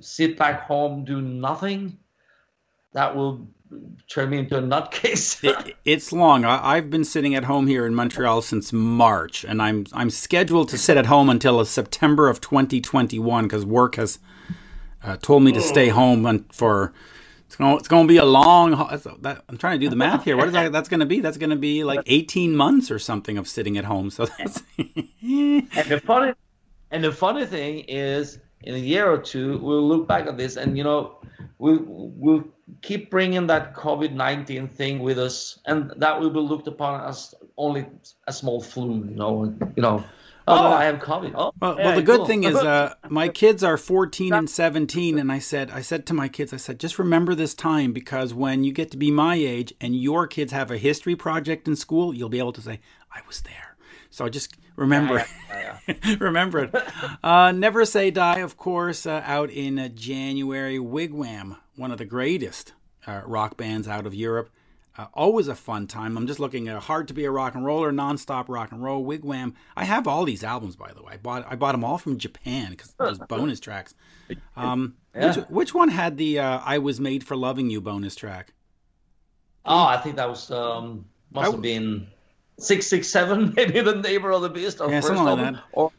sit 0.00 0.36
back 0.38 0.62
home, 0.62 1.04
do 1.04 1.20
nothing 1.20 1.98
that 2.92 3.16
will 3.16 3.48
turn 4.08 4.30
me 4.30 4.38
into 4.38 4.58
a 4.58 4.62
nutcase. 4.62 5.42
it, 5.66 5.76
it's 5.84 6.12
long. 6.12 6.44
I, 6.44 6.76
have 6.76 6.90
been 6.90 7.04
sitting 7.04 7.34
at 7.34 7.44
home 7.44 7.66
here 7.66 7.86
in 7.86 7.94
Montreal 7.94 8.42
since 8.42 8.72
March, 8.72 9.44
and 9.44 9.60
I'm 9.62 9.86
I'm 9.92 10.10
scheduled 10.10 10.68
to 10.70 10.78
sit 10.78 10.96
at 10.96 11.06
home 11.06 11.28
until 11.28 11.64
September 11.64 12.28
of 12.28 12.40
2021 12.40 13.44
because 13.44 13.64
work 13.64 13.96
has 13.96 14.18
uh, 15.02 15.16
told 15.16 15.42
me 15.42 15.52
to 15.52 15.60
stay 15.60 15.88
home 15.88 16.26
and 16.26 16.52
for. 16.52 16.92
It's 17.46 17.58
going, 17.58 17.76
it's 17.76 17.88
going 17.88 18.08
to 18.08 18.10
be 18.10 18.16
a 18.16 18.24
long. 18.24 18.70
That, 19.20 19.44
I'm 19.46 19.58
trying 19.58 19.78
to 19.78 19.84
do 19.84 19.90
the 19.90 19.96
math 19.96 20.24
here. 20.24 20.38
What 20.38 20.46
is 20.46 20.54
that? 20.54 20.72
That's 20.72 20.88
going 20.88 21.00
to 21.00 21.06
be? 21.06 21.20
That's 21.20 21.36
going 21.36 21.50
to 21.50 21.56
be 21.56 21.84
like 21.84 22.00
18 22.06 22.56
months 22.56 22.90
or 22.90 22.98
something 22.98 23.36
of 23.36 23.46
sitting 23.46 23.76
at 23.76 23.84
home. 23.84 24.08
So 24.08 24.24
that's. 24.24 24.62
and 24.78 25.68
the 25.70 26.00
funny, 26.02 26.32
and 26.90 27.04
the 27.04 27.12
funny 27.12 27.44
thing 27.44 27.80
is, 27.88 28.38
in 28.62 28.74
a 28.74 28.78
year 28.78 29.10
or 29.10 29.18
two, 29.18 29.58
we'll 29.58 29.86
look 29.86 30.06
back 30.06 30.26
at 30.26 30.36
this, 30.36 30.56
and 30.56 30.76
you 30.76 30.84
know, 30.84 31.18
we'll 31.58 31.82
we'll 31.84 32.44
keep 32.82 33.10
bringing 33.10 33.46
that 33.48 33.74
COVID 33.74 34.12
nineteen 34.12 34.68
thing 34.68 35.00
with 35.00 35.18
us, 35.18 35.58
and 35.66 35.92
that 35.96 36.20
will 36.20 36.30
be 36.30 36.40
looked 36.40 36.68
upon 36.68 37.08
as 37.08 37.34
only 37.56 37.86
a 38.26 38.32
small 38.32 38.60
flu. 38.60 39.04
You 39.08 39.16
know, 39.16 39.54
you 39.76 39.82
know 39.82 40.04
Oh, 40.48 40.54
uh, 40.54 40.70
I 40.70 40.84
have 40.84 40.96
COVID. 40.96 41.32
Oh, 41.34 41.52
well, 41.60 41.78
yeah, 41.78 41.84
well 41.86 41.96
the 41.96 42.02
good 42.02 42.16
cool. 42.18 42.26
thing 42.26 42.44
is, 42.44 42.56
uh, 42.56 42.94
my 43.08 43.28
kids 43.42 43.62
are 43.62 43.76
14 43.76 44.32
and 44.32 44.50
17, 44.50 45.18
and 45.18 45.30
I 45.30 45.38
said, 45.38 45.70
I 45.70 45.82
said 45.82 46.04
to 46.06 46.14
my 46.14 46.28
kids, 46.28 46.52
I 46.52 46.56
said, 46.56 46.80
just 46.80 46.98
remember 46.98 47.34
this 47.34 47.54
time 47.54 47.92
because 47.92 48.34
when 48.34 48.64
you 48.64 48.72
get 48.72 48.90
to 48.90 48.96
be 48.96 49.10
my 49.10 49.36
age 49.36 49.72
and 49.80 49.94
your 49.94 50.26
kids 50.26 50.52
have 50.52 50.70
a 50.70 50.78
history 50.78 51.14
project 51.14 51.68
in 51.68 51.76
school, 51.76 52.14
you'll 52.14 52.28
be 52.28 52.40
able 52.40 52.52
to 52.54 52.60
say, 52.60 52.80
I 53.12 53.20
was 53.26 53.42
there. 53.42 53.71
So 54.12 54.28
just 54.28 54.54
remember, 54.76 55.24
yeah, 55.48 55.78
yeah, 55.88 56.16
remember 56.20 56.64
it. 56.64 56.74
Uh, 57.24 57.50
Never 57.50 57.86
Say 57.86 58.10
Die, 58.10 58.38
of 58.40 58.58
course, 58.58 59.06
uh, 59.06 59.22
out 59.24 59.48
in 59.48 59.78
uh, 59.78 59.88
January. 59.88 60.76
Wigwam, 60.78 61.56
one 61.76 61.90
of 61.90 61.96
the 61.96 62.04
greatest 62.04 62.74
uh, 63.06 63.22
rock 63.24 63.56
bands 63.56 63.88
out 63.88 64.06
of 64.06 64.14
Europe. 64.14 64.50
Uh, 64.98 65.06
always 65.14 65.48
a 65.48 65.54
fun 65.54 65.86
time. 65.86 66.18
I'm 66.18 66.26
just 66.26 66.38
looking 66.38 66.68
at 66.68 66.78
Hard 66.82 67.08
to 67.08 67.14
Be 67.14 67.24
a 67.24 67.30
Rock 67.30 67.54
and 67.54 67.64
Roller, 67.64 67.90
Nonstop 67.90 68.50
Rock 68.50 68.70
and 68.70 68.82
Roll, 68.84 69.02
Wigwam. 69.02 69.54
I 69.74 69.84
have 69.84 70.06
all 70.06 70.26
these 70.26 70.44
albums, 70.44 70.76
by 70.76 70.92
the 70.92 71.02
way. 71.02 71.14
I 71.14 71.16
bought 71.16 71.46
I 71.50 71.56
bought 71.56 71.72
them 71.72 71.82
all 71.82 71.96
from 71.96 72.18
Japan 72.18 72.72
because 72.72 72.92
those 72.98 73.18
bonus 73.18 73.60
tracks. 73.66 73.94
Um, 74.58 74.96
yeah. 75.14 75.28
which, 75.34 75.46
which 75.48 75.74
one 75.74 75.88
had 75.88 76.18
the 76.18 76.38
uh, 76.38 76.60
"I 76.62 76.76
Was 76.76 77.00
Made 77.00 77.24
for 77.24 77.34
Loving 77.34 77.70
You" 77.70 77.80
bonus 77.80 78.14
track? 78.14 78.52
Oh, 79.64 79.86
I 79.86 79.96
think 79.96 80.16
that 80.16 80.28
was 80.28 80.50
um, 80.50 81.06
must 81.32 81.52
have 81.52 81.62
been 81.62 82.08
six 82.58 82.86
six 82.86 83.08
seven, 83.08 83.52
maybe 83.56 83.80
the 83.80 83.96
neighbor 83.96 84.30
of 84.30 84.42
the 84.42 84.48
beast, 84.48 84.80
or 84.80 84.90
yeah, 84.90 85.00
first 85.00 85.12
album, 85.12 85.54
like 85.54 85.62
or 85.72 85.92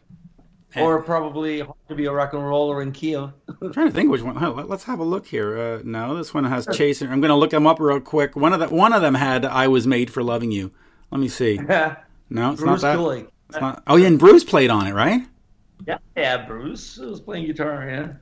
or 0.76 1.02
probably 1.04 1.63
to 1.88 1.96
be 1.96 2.06
a 2.06 2.12
rock 2.12 2.34
and 2.34 2.44
roller 2.44 2.82
in 2.82 2.92
Kiev. 2.92 3.32
I'm 3.62 3.74
trying 3.74 3.88
to 3.88 3.94
think 3.94 4.10
which 4.10 4.22
one. 4.22 4.36
let's 4.68 4.84
have 4.86 5.00
a 5.00 5.04
look 5.04 5.28
here. 5.28 5.58
Uh, 5.58 5.82
no, 5.84 6.16
this 6.16 6.34
one 6.34 6.46
has 6.46 6.68
Chaser. 6.74 7.06
I'm 7.12 7.22
going 7.22 7.30
to 7.30 7.36
look 7.36 7.52
them 7.52 7.68
up 7.68 7.80
real 7.80 8.00
quick. 8.00 8.36
One 8.36 8.54
of 8.54 8.60
the 8.60 8.68
one 8.70 8.94
of 8.94 9.02
them 9.02 9.16
had 9.16 9.46
"I 9.46 9.68
Was 9.68 9.86
Made 9.86 10.12
for 10.12 10.24
Loving 10.24 10.52
You." 10.52 10.72
Let 11.12 11.20
me 11.20 11.28
see. 11.28 11.58
no, 12.30 12.52
it's 12.52 12.62
Bruce 12.62 12.82
not 12.82 12.82
that. 12.82 13.28
It's 13.50 13.60
not. 13.60 13.84
Oh 13.88 13.96
yeah, 13.96 14.08
and 14.08 14.18
Bruce 14.18 14.44
played 14.44 14.70
on 14.70 14.88
it, 14.88 14.94
right? 14.94 15.22
Yeah, 15.88 15.98
yeah. 16.16 16.46
Bruce 16.46 16.98
was 16.98 17.22
playing 17.22 17.46
guitar. 17.46 17.88
Yeah. 17.88 18.13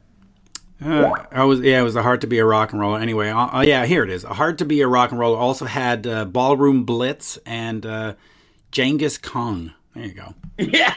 Uh, 0.83 1.13
I 1.31 1.43
was 1.43 1.59
yeah, 1.59 1.79
it 1.79 1.83
was 1.83 1.95
a 1.95 2.01
hard 2.01 2.21
to 2.21 2.27
be 2.27 2.39
a 2.39 2.45
rock 2.45 2.71
and 2.71 2.81
roller. 2.81 2.99
Anyway, 2.99 3.29
uh, 3.29 3.59
uh, 3.59 3.61
yeah, 3.61 3.85
here 3.85 4.03
it 4.03 4.09
is. 4.09 4.23
A 4.23 4.33
hard 4.33 4.57
to 4.59 4.65
be 4.65 4.81
a 4.81 4.87
rock 4.87 5.11
and 5.11 5.19
roller 5.19 5.37
also 5.37 5.65
had 5.65 6.07
uh, 6.07 6.25
Ballroom 6.25 6.85
Blitz 6.85 7.37
and 7.45 7.85
uh, 7.85 8.15
Genghis 8.71 9.17
Khan. 9.17 9.73
There 9.93 10.05
you 10.05 10.13
go. 10.13 10.33
Yeah, 10.57 10.93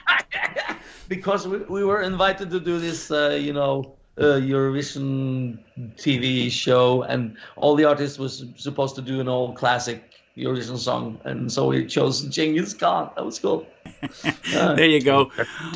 because 1.09 1.49
we, 1.49 1.59
we 1.59 1.85
were 1.85 2.03
invited 2.03 2.51
to 2.51 2.61
do 2.61 2.79
this, 2.79 3.11
uh, 3.11 3.39
you 3.41 3.55
know, 3.55 3.97
uh, 4.19 4.39
Eurovision 4.41 5.59
TV 5.97 6.51
show, 6.51 7.03
and 7.03 7.37
all 7.57 7.75
the 7.75 7.85
artists 7.85 8.19
was 8.19 8.45
supposed 8.57 8.95
to 8.97 9.03
do 9.03 9.21
an 9.21 9.29
old 9.29 9.57
classic 9.57 10.14
Eurovision 10.37 10.77
song, 10.77 11.21
and 11.25 11.51
so 11.51 11.69
we 11.69 11.87
chose 11.87 12.23
Genghis 12.23 12.75
Khan. 12.75 13.11
That 13.15 13.25
was 13.25 13.39
cool. 13.39 13.67
Uh, 14.03 14.75
there 14.75 14.87
you 14.87 15.01
go. 15.01 15.31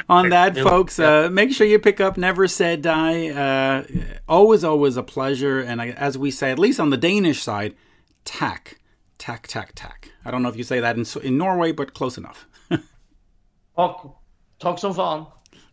On 0.09 0.31
that, 0.31 0.57
folks, 0.57 0.99
uh, 0.99 1.29
make 1.31 1.53
sure 1.53 1.67
you 1.67 1.79
pick 1.79 2.01
up 2.01 2.17
Never 2.17 2.49
Said 2.49 2.83
Die. 2.83 3.29
Uh, 3.29 3.85
always, 4.29 4.65
always 4.65 4.97
a 4.97 5.05
pleasure. 5.05 5.61
And 5.61 5.81
I, 5.81 5.91
as 5.91 6.19
we 6.19 6.33
say, 6.33 6.51
at 6.51 6.59
least 6.59 6.81
on 6.81 6.91
the 6.91 6.97
Danish 6.97 7.41
side, 7.41 7.77
tack, 8.25 8.81
tack, 9.17 9.47
tack, 9.47 9.73
tack. 9.77 10.11
I 10.25 10.33
don't 10.33 10.43
know 10.43 10.49
if 10.49 10.57
you 10.57 10.65
say 10.65 10.81
that 10.81 10.97
in, 10.97 11.05
in 11.23 11.39
Norway, 11.39 11.71
but 11.71 11.95
close 11.95 12.19
enough. 12.19 12.49
talk, 13.77 14.21
talk 14.59 14.79
some 14.81 14.95
fun. 14.95 15.27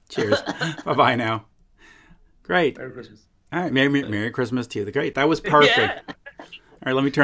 Cheers. 0.09 0.41
bye 0.85 0.93
bye 0.93 1.15
now. 1.15 1.45
Great. 2.43 2.77
Merry 2.77 2.91
Christmas. 2.91 3.21
All 3.51 3.61
right. 3.61 3.73
Merry, 3.73 3.89
Merry 3.89 4.29
Christmas 4.29 4.67
to 4.67 4.79
you. 4.79 4.91
Great. 4.91 5.15
That 5.15 5.27
was 5.27 5.41
perfect. 5.41 5.77
Yeah. 5.77 5.99
All 6.07 6.45
right. 6.85 6.93
Let 6.93 7.03
me 7.03 7.09
turn. 7.09 7.23